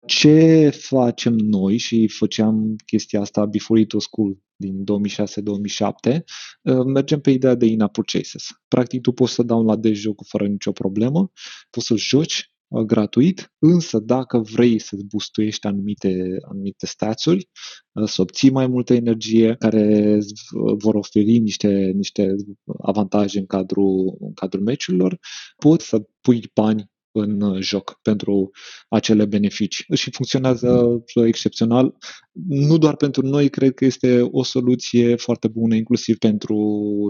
ce 0.07 0.69
facem 0.71 1.35
noi 1.35 1.77
și 1.77 2.09
făceam 2.09 2.77
chestia 2.87 3.21
asta 3.21 3.47
before 3.47 3.81
it 3.81 3.93
was 3.93 4.07
cool 4.07 4.39
din 4.61 4.85
2006-2007, 4.85 6.23
uh, 6.63 6.85
mergem 6.85 7.21
pe 7.21 7.31
ideea 7.31 7.55
de 7.55 7.67
in-app 7.67 7.93
purchases. 7.93 8.47
Practic, 8.69 9.01
tu 9.01 9.13
poți 9.13 9.33
să 9.33 9.43
downloadezi 9.43 10.01
jocul 10.01 10.27
fără 10.29 10.47
nicio 10.47 10.73
problemă, 10.73 11.31
poți 11.71 11.87
să-l 11.87 11.97
joci 11.97 12.53
uh, 12.69 12.83
gratuit, 12.83 13.53
însă 13.59 13.99
dacă 13.99 14.39
vrei 14.39 14.79
să-ți 14.79 15.05
boostuiești 15.05 15.67
anumite, 15.67 16.37
anumite 16.51 16.87
stațuri, 16.87 17.49
uh, 17.93 18.09
să 18.09 18.23
obții 18.23 18.51
mai 18.51 18.67
multă 18.67 18.95
energie, 18.95 19.55
care 19.59 20.19
vor 20.79 20.95
oferi 20.95 21.39
niște, 21.39 21.91
niște 21.95 22.35
avantaje 22.83 23.39
în 23.39 23.47
cadrul, 23.47 24.17
în 24.21 24.33
cadrul 24.33 24.63
meciurilor, 24.63 25.19
poți 25.57 25.87
să 25.89 26.03
pui 26.21 26.51
bani 26.55 26.91
în 27.13 27.41
uh, 27.41 27.61
joc 27.61 27.99
pentru 28.03 28.51
acele 28.89 29.25
beneficii. 29.25 29.97
Și 29.97 30.11
funcționează 30.11 30.83
mm. 31.15 31.25
excepțional. 31.25 31.95
Nu 32.49 32.79
doar 32.79 32.97
pentru 32.97 33.27
noi, 33.27 33.49
cred 33.49 33.75
că 33.75 33.85
este 33.85 34.29
o 34.31 34.43
soluție 34.43 35.17
foarte 35.17 35.49
bună, 35.49 35.75
inclusiv 35.75 36.17
pentru 36.17 36.57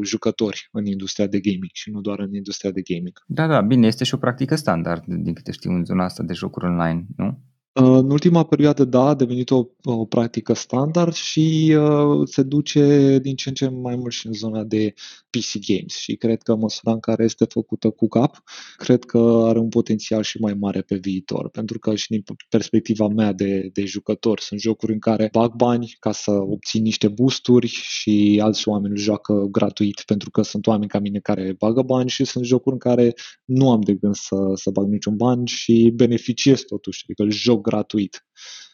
jucători 0.04 0.68
în 0.72 0.86
industria 0.86 1.26
de 1.26 1.40
gaming 1.40 1.70
și 1.72 1.90
nu 1.90 2.00
doar 2.00 2.18
în 2.18 2.34
industria 2.34 2.70
de 2.70 2.82
gaming. 2.82 3.22
Da, 3.26 3.46
da, 3.46 3.60
bine, 3.60 3.86
este 3.86 4.04
și 4.04 4.14
o 4.14 4.18
practică 4.18 4.54
standard, 4.54 5.04
din 5.06 5.34
câte 5.34 5.52
știu, 5.52 5.70
în 5.70 5.84
zona 5.84 6.04
asta 6.04 6.22
de 6.22 6.32
jocuri 6.32 6.66
online, 6.66 7.06
nu? 7.16 7.38
În 7.72 8.11
ultima 8.11 8.44
perioadă, 8.44 8.85
da, 8.85 9.00
a 9.00 9.14
devenit 9.14 9.50
o, 9.50 9.64
o 9.83 10.04
practică 10.04 10.52
standard 10.52 11.12
și 11.12 11.76
uh, 11.78 12.28
se 12.28 12.42
duce 12.42 13.18
din 13.22 13.37
ce 13.37 13.48
în 13.48 13.54
ce 13.54 13.68
mai 13.68 13.96
mult 13.96 14.12
și 14.12 14.26
în 14.26 14.33
zona 14.33 14.64
de 14.64 14.94
PC 15.30 15.66
games 15.66 15.96
și 15.96 16.14
cred 16.14 16.42
că 16.42 16.54
măsura 16.54 16.92
în 16.92 17.00
care 17.00 17.24
este 17.24 17.44
făcută 17.44 17.90
cu 17.90 18.09
cap, 18.09 18.42
cred 18.76 19.04
că 19.04 19.42
are 19.46 19.59
un 19.59 19.68
potențial 19.68 20.22
și 20.22 20.40
mai 20.40 20.54
mare 20.54 20.80
pe 20.80 20.96
viitor, 20.96 21.48
pentru 21.50 21.78
că 21.78 21.94
și 21.94 22.09
din 22.09 22.22
perspectiva 22.48 23.09
mea 23.09 23.33
de, 23.33 23.70
de 23.72 23.85
jucător 23.85 24.40
sunt 24.40 24.61
jocuri 24.61 24.92
în 24.92 24.98
care 24.98 25.28
bag 25.33 25.54
bani 25.54 25.96
ca 25.98 26.12
să 26.12 26.30
obțin 26.30 26.83
niște 26.83 27.09
boosturi 27.09 27.66
și 27.66 28.40
alți 28.42 28.68
oameni 28.68 28.96
joacă 28.96 29.48
gratuit 29.50 30.02
pentru 30.06 30.30
că 30.30 30.42
sunt 30.42 30.66
oameni 30.66 30.90
ca 30.90 30.98
mine 30.98 31.18
care 31.18 31.54
bagă 31.59 31.83
bani 31.83 32.09
și 32.09 32.24
sunt 32.24 32.44
jocuri 32.44 32.74
în 32.74 32.80
care 32.80 33.14
nu 33.44 33.70
am 33.70 33.80
de 33.80 33.94
gând 33.94 34.14
să, 34.14 34.37
să 34.54 34.70
bag 34.70 34.88
niciun 34.88 35.16
bani 35.16 35.46
și 35.46 35.92
beneficiez 35.94 36.61
totuși, 36.61 37.04
adică 37.04 37.22
îl 37.22 37.30
joc 37.30 37.59
gratuit. 37.60 38.26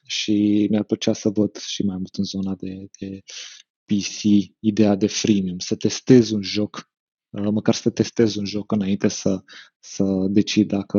Și 0.06 0.66
mi-ar 0.70 0.84
plăcea 0.84 1.12
să 1.12 1.28
văd 1.28 1.56
și 1.56 1.82
mai 1.82 1.96
mult 1.96 2.14
în 2.14 2.24
zona 2.24 2.54
de, 2.54 2.86
de 2.98 3.20
PC 3.84 4.22
ideea 4.60 4.94
de 4.94 5.06
freemium, 5.06 5.58
să 5.58 5.74
testez 5.74 6.30
un 6.30 6.42
joc, 6.42 6.90
uh, 7.30 7.48
măcar 7.50 7.74
să 7.74 7.90
testez 7.90 8.34
un 8.34 8.44
joc 8.44 8.72
înainte 8.72 9.08
să, 9.08 9.42
să 9.78 10.04
decid 10.28 10.68
dacă 10.68 10.98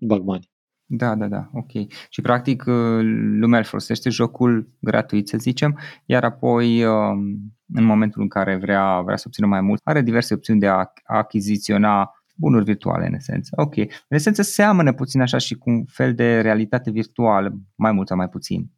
bag 0.00 0.22
bani. 0.22 0.50
Da, 0.92 1.14
da, 1.14 1.28
da, 1.28 1.50
ok. 1.52 1.70
Și 2.08 2.20
practic 2.20 2.64
uh, 2.66 3.00
lumea 3.40 3.58
îl 3.58 3.64
folosește 3.64 4.10
jocul 4.10 4.70
gratuit, 4.80 5.28
să 5.28 5.36
zicem, 5.36 5.78
iar 6.06 6.24
apoi 6.24 6.84
um, 6.84 7.54
în 7.74 7.84
momentul 7.84 8.22
în 8.22 8.28
care 8.28 8.56
vrea, 8.56 9.00
vrea 9.00 9.16
să 9.16 9.24
obțină 9.26 9.46
mai 9.46 9.60
mult, 9.60 9.80
are 9.84 10.02
diverse 10.02 10.34
opțiuni 10.34 10.60
de 10.60 10.66
a 10.66 10.92
achiziționa 11.04 12.19
bunuri 12.40 12.64
virtuale, 12.64 13.06
în 13.06 13.14
esență. 13.14 13.50
Ok. 13.56 13.76
În 13.76 13.86
esență 14.08 14.42
seamănă 14.42 14.92
puțin 14.92 15.20
așa 15.20 15.38
și 15.38 15.54
cu 15.54 15.70
un 15.70 15.84
fel 15.84 16.14
de 16.14 16.40
realitate 16.40 16.90
virtuală, 16.90 17.58
mai 17.74 17.92
mult 17.92 18.08
sau 18.08 18.16
mai 18.16 18.28
puțin. 18.28 18.70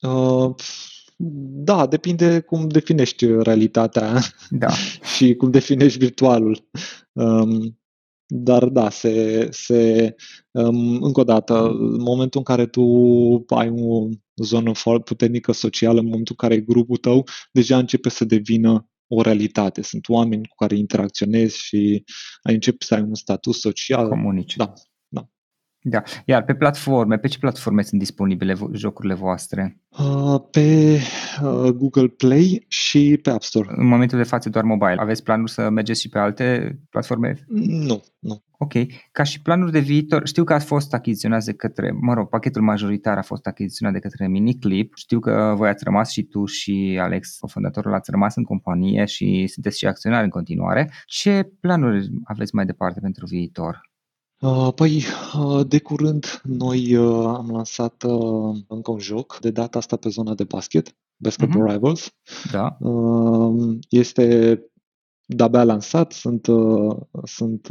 Uh, 0.00 0.54
da, 1.64 1.86
depinde 1.86 2.40
cum 2.40 2.68
definești 2.68 3.26
realitatea 3.26 4.12
da. 4.50 4.68
și 5.16 5.34
cum 5.34 5.50
definești 5.50 5.98
virtualul. 5.98 6.68
Um, 7.12 7.78
dar 8.26 8.64
da, 8.64 8.90
se, 8.90 9.48
se 9.50 10.14
um, 10.50 11.02
încă 11.02 11.20
o 11.20 11.24
dată, 11.24 11.66
în 11.68 12.02
momentul 12.02 12.38
în 12.38 12.54
care 12.54 12.66
tu 12.66 12.82
ai 13.46 13.70
o 13.70 14.08
zonă 14.34 14.72
foarte 14.72 15.02
puternică 15.04 15.52
socială, 15.52 15.98
în 15.98 16.06
momentul 16.06 16.36
în 16.38 16.48
care 16.48 16.60
grupul 16.60 16.96
tău 16.96 17.24
deja 17.52 17.78
începe 17.78 18.08
să 18.08 18.24
devină 18.24 18.88
o 19.08 19.22
realitate. 19.22 19.82
Sunt 19.82 20.08
oameni 20.08 20.46
cu 20.46 20.54
care 20.54 20.76
interacționezi 20.76 21.58
și 21.58 22.04
ai 22.42 22.54
începe 22.54 22.84
să 22.84 22.94
ai 22.94 23.02
un 23.02 23.14
status 23.14 23.60
social. 23.60 24.08
Comunici. 24.08 24.56
Da, 24.56 24.72
da. 25.80 26.02
Iar 26.24 26.44
pe 26.44 26.54
platforme, 26.54 27.18
pe 27.18 27.28
ce 27.28 27.38
platforme 27.38 27.82
sunt 27.82 28.00
disponibile 28.00 28.54
jocurile 28.72 29.14
voastre? 29.14 29.80
Uh, 29.88 30.40
pe 30.50 30.98
uh, 31.42 31.70
Google 31.70 32.06
Play 32.06 32.64
și 32.68 33.18
pe 33.22 33.30
App 33.30 33.42
Store. 33.42 33.68
În 33.76 33.86
momentul 33.86 34.18
de 34.18 34.24
față 34.24 34.48
doar 34.48 34.64
mobile. 34.64 34.96
Aveți 34.98 35.22
planuri 35.22 35.50
să 35.50 35.70
mergeți 35.70 36.00
și 36.00 36.08
pe 36.08 36.18
alte 36.18 36.78
platforme? 36.90 37.44
Nu, 37.48 38.02
nu. 38.18 38.42
Ok. 38.58 38.72
Ca 39.12 39.22
și 39.22 39.42
planuri 39.42 39.72
de 39.72 39.78
viitor, 39.78 40.26
știu 40.26 40.44
că 40.44 40.54
a 40.54 40.58
fost 40.58 40.94
achiziționat 40.94 41.44
de 41.44 41.52
către, 41.52 41.90
mă 42.00 42.14
rog, 42.14 42.28
pachetul 42.28 42.62
majoritar 42.62 43.18
a 43.18 43.22
fost 43.22 43.46
achiziționat 43.46 43.94
de 43.94 44.00
către 44.00 44.28
Miniclip. 44.28 44.92
Știu 44.96 45.18
că 45.18 45.54
voi 45.56 45.68
ați 45.68 45.84
rămas 45.84 46.10
și 46.10 46.22
tu 46.22 46.44
și 46.44 46.98
Alex, 47.00 47.38
fondatorul, 47.46 47.94
ați 47.94 48.10
rămas 48.10 48.36
în 48.36 48.44
companie 48.44 49.04
și 49.04 49.46
sunteți 49.46 49.78
și 49.78 49.86
acționari 49.86 50.24
în 50.24 50.30
continuare. 50.30 50.90
Ce 51.06 51.50
planuri 51.60 52.08
aveți 52.24 52.54
mai 52.54 52.66
departe 52.66 53.00
pentru 53.00 53.26
viitor? 53.26 53.88
Uh, 54.40 54.68
păi, 54.74 55.02
uh, 55.38 55.66
de 55.68 55.78
curând 55.78 56.40
noi 56.44 56.96
uh, 56.96 57.26
am 57.26 57.50
lansat 57.50 58.02
încă 58.68 58.90
un 58.90 58.98
joc, 58.98 59.38
de 59.40 59.50
data 59.50 59.78
asta 59.78 59.96
pe 59.96 60.08
zona 60.08 60.34
de 60.34 60.44
basket, 60.44 60.96
Basketball 61.16 61.68
uh-huh. 61.68 61.72
Rivals. 61.72 62.14
Da. 62.52 62.78
Este 63.88 64.62
de-abia 65.24 65.64
lansat, 65.64 66.12
sunt, 66.12 66.46
sunt, 67.24 67.68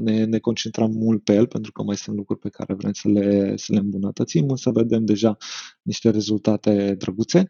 ne, 0.00 0.24
ne 0.24 0.38
concentrăm 0.38 0.90
mult 0.90 1.24
pe 1.24 1.34
el 1.34 1.46
pentru 1.46 1.72
că 1.72 1.82
mai 1.82 1.96
sunt 1.96 2.16
lucruri 2.16 2.40
pe 2.40 2.48
care 2.48 2.74
vrem 2.74 2.92
să 2.92 3.08
le, 3.08 3.56
să 3.56 3.72
le 3.72 3.78
îmbunătățim, 3.78 4.48
însă 4.48 4.70
vedem 4.70 5.04
deja 5.04 5.36
niște 5.82 6.10
rezultate 6.10 6.94
drăguțe 6.94 7.48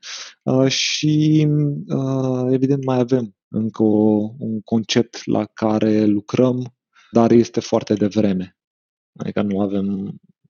și 0.67 1.47
evident 2.51 2.85
mai 2.85 2.99
avem 2.99 3.35
încă 3.49 3.83
o, 3.83 4.31
un 4.39 4.61
concept 4.61 5.27
la 5.27 5.45
care 5.45 6.05
lucrăm 6.05 6.74
dar 7.15 7.31
este 7.31 7.61
foarte 7.61 7.95
devreme. 7.95 8.57
Adică 9.17 9.43
nu 9.43 9.61
avem, 9.61 9.87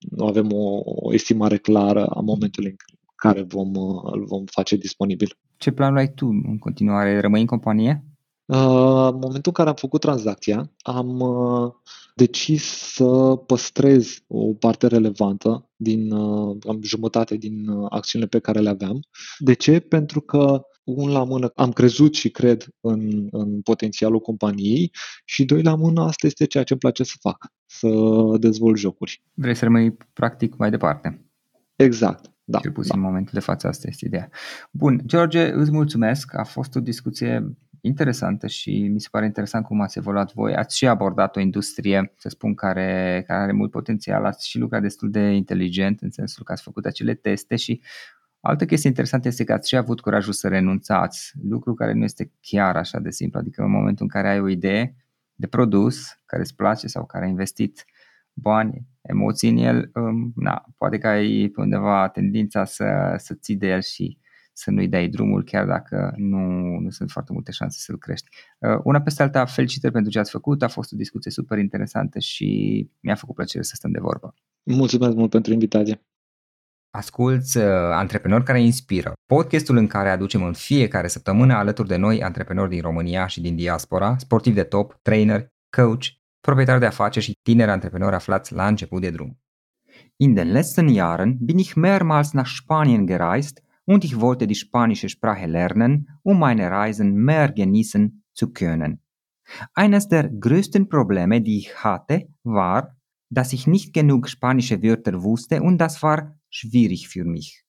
nu 0.09 0.25
avem 0.25 0.51
o, 0.53 0.81
o 0.85 1.13
estimare 1.13 1.57
clară 1.57 2.05
a 2.05 2.19
momentului 2.19 2.69
în 2.69 2.75
care 3.15 3.41
vom, 3.41 3.75
îl 4.03 4.25
vom 4.25 4.45
face 4.45 4.75
disponibil. 4.75 5.37
Ce 5.57 5.71
planuri 5.71 5.99
ai 5.99 6.13
tu 6.13 6.25
în 6.27 6.57
continuare? 6.57 7.19
Rămâi 7.19 7.39
în 7.39 7.45
companie? 7.45 8.03
Uh, 8.45 9.09
în 9.11 9.19
momentul 9.19 9.51
în 9.51 9.51
care 9.51 9.69
am 9.69 9.75
făcut 9.75 10.01
tranzacția, 10.01 10.71
am 10.81 11.19
uh, 11.19 11.71
decis 12.15 12.63
să 12.63 13.35
păstrez 13.45 14.23
o 14.27 14.53
parte 14.53 14.87
relevantă 14.87 15.69
din 15.75 16.11
uh, 16.11 16.57
jumătate 16.81 17.35
din 17.35 17.69
acțiunile 17.89 18.29
pe 18.29 18.39
care 18.39 18.59
le 18.59 18.69
aveam. 18.69 18.99
De 19.37 19.53
ce? 19.53 19.79
Pentru 19.79 20.21
că 20.21 20.61
un 20.85 21.11
la 21.11 21.23
mână, 21.23 21.51
am 21.55 21.71
crezut 21.71 22.15
și 22.15 22.29
cred 22.29 22.65
în, 22.79 23.27
în 23.31 23.61
potențialul 23.61 24.19
companiei 24.19 24.91
și 25.25 25.45
doi 25.45 25.61
la 25.61 25.75
mână, 25.75 26.01
asta 26.01 26.27
este 26.27 26.45
ceea 26.45 26.63
ce 26.63 26.71
îmi 26.71 26.81
place 26.81 27.03
să 27.03 27.13
fac, 27.19 27.45
să 27.65 27.89
dezvolt 28.39 28.77
jocuri. 28.77 29.23
Vrei 29.33 29.55
să 29.55 29.65
rămâi 29.65 29.97
practic 30.13 30.55
mai 30.57 30.69
departe. 30.69 31.25
Exact. 31.75 32.33
Da, 32.47 32.59
Cel 32.59 32.71
puțin 32.71 32.91
da. 32.91 32.97
în 32.97 33.03
momentul 33.03 33.33
de 33.33 33.39
față 33.39 33.67
asta 33.67 33.87
este 33.87 34.05
ideea. 34.05 34.29
Bun, 34.71 35.01
George, 35.05 35.51
îți 35.51 35.71
mulțumesc. 35.71 36.37
A 36.37 36.43
fost 36.43 36.75
o 36.75 36.79
discuție 36.79 37.57
interesantă 37.81 38.47
și 38.47 38.87
mi 38.87 39.01
se 39.01 39.07
pare 39.11 39.25
interesant 39.25 39.65
cum 39.65 39.81
ați 39.81 39.97
evoluat 39.97 40.33
voi. 40.33 40.55
Ați 40.55 40.77
și 40.77 40.87
abordat 40.87 41.35
o 41.35 41.39
industrie, 41.39 42.13
să 42.17 42.29
spun, 42.29 42.53
care, 42.53 43.23
care 43.27 43.41
are 43.41 43.51
mult 43.51 43.71
potențial, 43.71 44.25
ați 44.25 44.49
și 44.49 44.57
lucrat 44.57 44.81
destul 44.81 45.11
de 45.11 45.19
inteligent 45.19 46.01
în 46.01 46.11
sensul 46.11 46.43
că 46.43 46.51
ați 46.51 46.63
făcut 46.63 46.85
acele 46.85 47.13
teste 47.13 47.55
și 47.55 47.81
Altă 48.47 48.65
chestie 48.65 48.89
interesantă 48.89 49.27
este 49.27 49.43
că 49.43 49.53
ați 49.53 49.67
și 49.67 49.75
avut 49.75 49.99
curajul 49.99 50.33
să 50.33 50.47
renunțați, 50.47 51.31
lucru 51.49 51.73
care 51.73 51.93
nu 51.93 52.03
este 52.03 52.31
chiar 52.41 52.75
așa 52.75 52.99
de 52.99 53.09
simplu, 53.09 53.39
adică 53.39 53.61
în 53.61 53.71
momentul 53.71 54.03
în 54.03 54.07
care 54.07 54.29
ai 54.29 54.39
o 54.39 54.47
idee 54.47 54.95
de 55.35 55.47
produs 55.47 56.19
care 56.25 56.41
îți 56.41 56.55
place 56.55 56.87
sau 56.87 57.05
care 57.05 57.23
ai 57.23 57.29
investit 57.29 57.85
bani, 58.33 58.85
emoții 59.01 59.49
în 59.49 59.57
el, 59.57 59.91
um, 59.93 60.33
na, 60.35 60.65
poate 60.77 60.97
că 60.97 61.07
ai 61.07 61.51
pe 61.53 61.61
undeva 61.61 62.09
tendința 62.09 62.65
să, 62.65 63.15
să 63.17 63.33
ții 63.33 63.55
de 63.55 63.67
el 63.67 63.81
și 63.81 64.17
să 64.53 64.71
nu-i 64.71 64.87
dai 64.87 65.07
drumul, 65.07 65.43
chiar 65.43 65.65
dacă 65.65 66.13
nu, 66.17 66.39
nu 66.79 66.89
sunt 66.89 67.11
foarte 67.11 67.33
multe 67.33 67.51
șanse 67.51 67.77
să-l 67.79 67.97
crești. 67.97 68.27
Uh, 68.59 68.79
una 68.83 69.01
peste 69.01 69.23
alta, 69.23 69.45
felicitări 69.45 69.93
pentru 69.93 70.11
ce 70.11 70.19
ați 70.19 70.31
făcut, 70.31 70.63
a 70.63 70.67
fost 70.67 70.93
o 70.93 70.95
discuție 70.95 71.31
super 71.31 71.57
interesantă 71.57 72.19
și 72.19 72.89
mi-a 72.99 73.15
făcut 73.15 73.35
plăcere 73.35 73.63
să 73.63 73.73
stăm 73.75 73.91
de 73.91 73.99
vorbă. 73.99 74.33
Mulțumesc 74.63 75.15
mult 75.15 75.29
pentru 75.29 75.53
invitație. 75.53 76.01
Asculți 76.95 77.57
uh, 77.57 77.63
Antreprenori 77.91 78.43
care 78.43 78.61
inspiră, 78.61 79.13
podcastul 79.25 79.77
în 79.77 79.87
care 79.87 80.09
aducem 80.09 80.43
în 80.43 80.53
fiecare 80.53 81.07
săptămână 81.07 81.53
alături 81.53 81.87
de 81.87 81.95
noi 81.95 82.23
antreprenori 82.23 82.69
din 82.69 82.81
România 82.81 83.27
și 83.27 83.41
din 83.41 83.55
diaspora, 83.55 84.17
sportivi 84.17 84.55
de 84.55 84.63
top, 84.63 84.99
trainer, 85.01 85.47
coach, 85.77 86.05
proprietari 86.39 86.79
de 86.79 86.85
afaceri 86.85 87.25
și 87.25 87.37
tineri 87.41 87.71
antreprenori 87.71 88.15
aflați 88.15 88.53
la 88.53 88.67
început 88.67 89.01
de 89.01 89.09
drum. 89.09 89.39
In 90.15 90.33
den 90.33 90.51
letzten 90.51 90.87
Jahren 90.87 91.37
bin 91.39 91.57
ich 91.57 91.73
mehrmals 91.73 92.31
nach 92.31 92.47
Spanien 92.47 93.05
gereist 93.05 93.63
und 93.83 94.03
ich 94.03 94.15
wollte 94.15 94.45
die 94.45 94.61
spanische 94.65 95.07
Sprache 95.07 95.45
lernen, 95.45 96.19
um 96.21 96.37
meine 96.37 96.69
Reisen 96.69 97.23
mehr 97.23 97.51
genießen 97.51 98.23
zu 98.31 98.51
können. 98.51 99.01
Eines 99.73 100.07
der 100.07 100.29
größten 100.29 100.87
Probleme, 100.87 101.41
die 101.41 101.57
ich 101.57 101.83
hatte, 101.83 102.27
war, 102.43 102.95
dass 103.29 103.53
ich 103.53 103.67
nicht 103.67 103.93
genug 103.93 104.27
spanische 104.27 104.81
Wörter 104.81 105.23
wusste 105.23 105.61
und 105.61 105.77
das 105.77 106.01
war 106.01 106.35
schwierig 106.49 107.07
für 107.07 107.25
mich. 107.25 107.63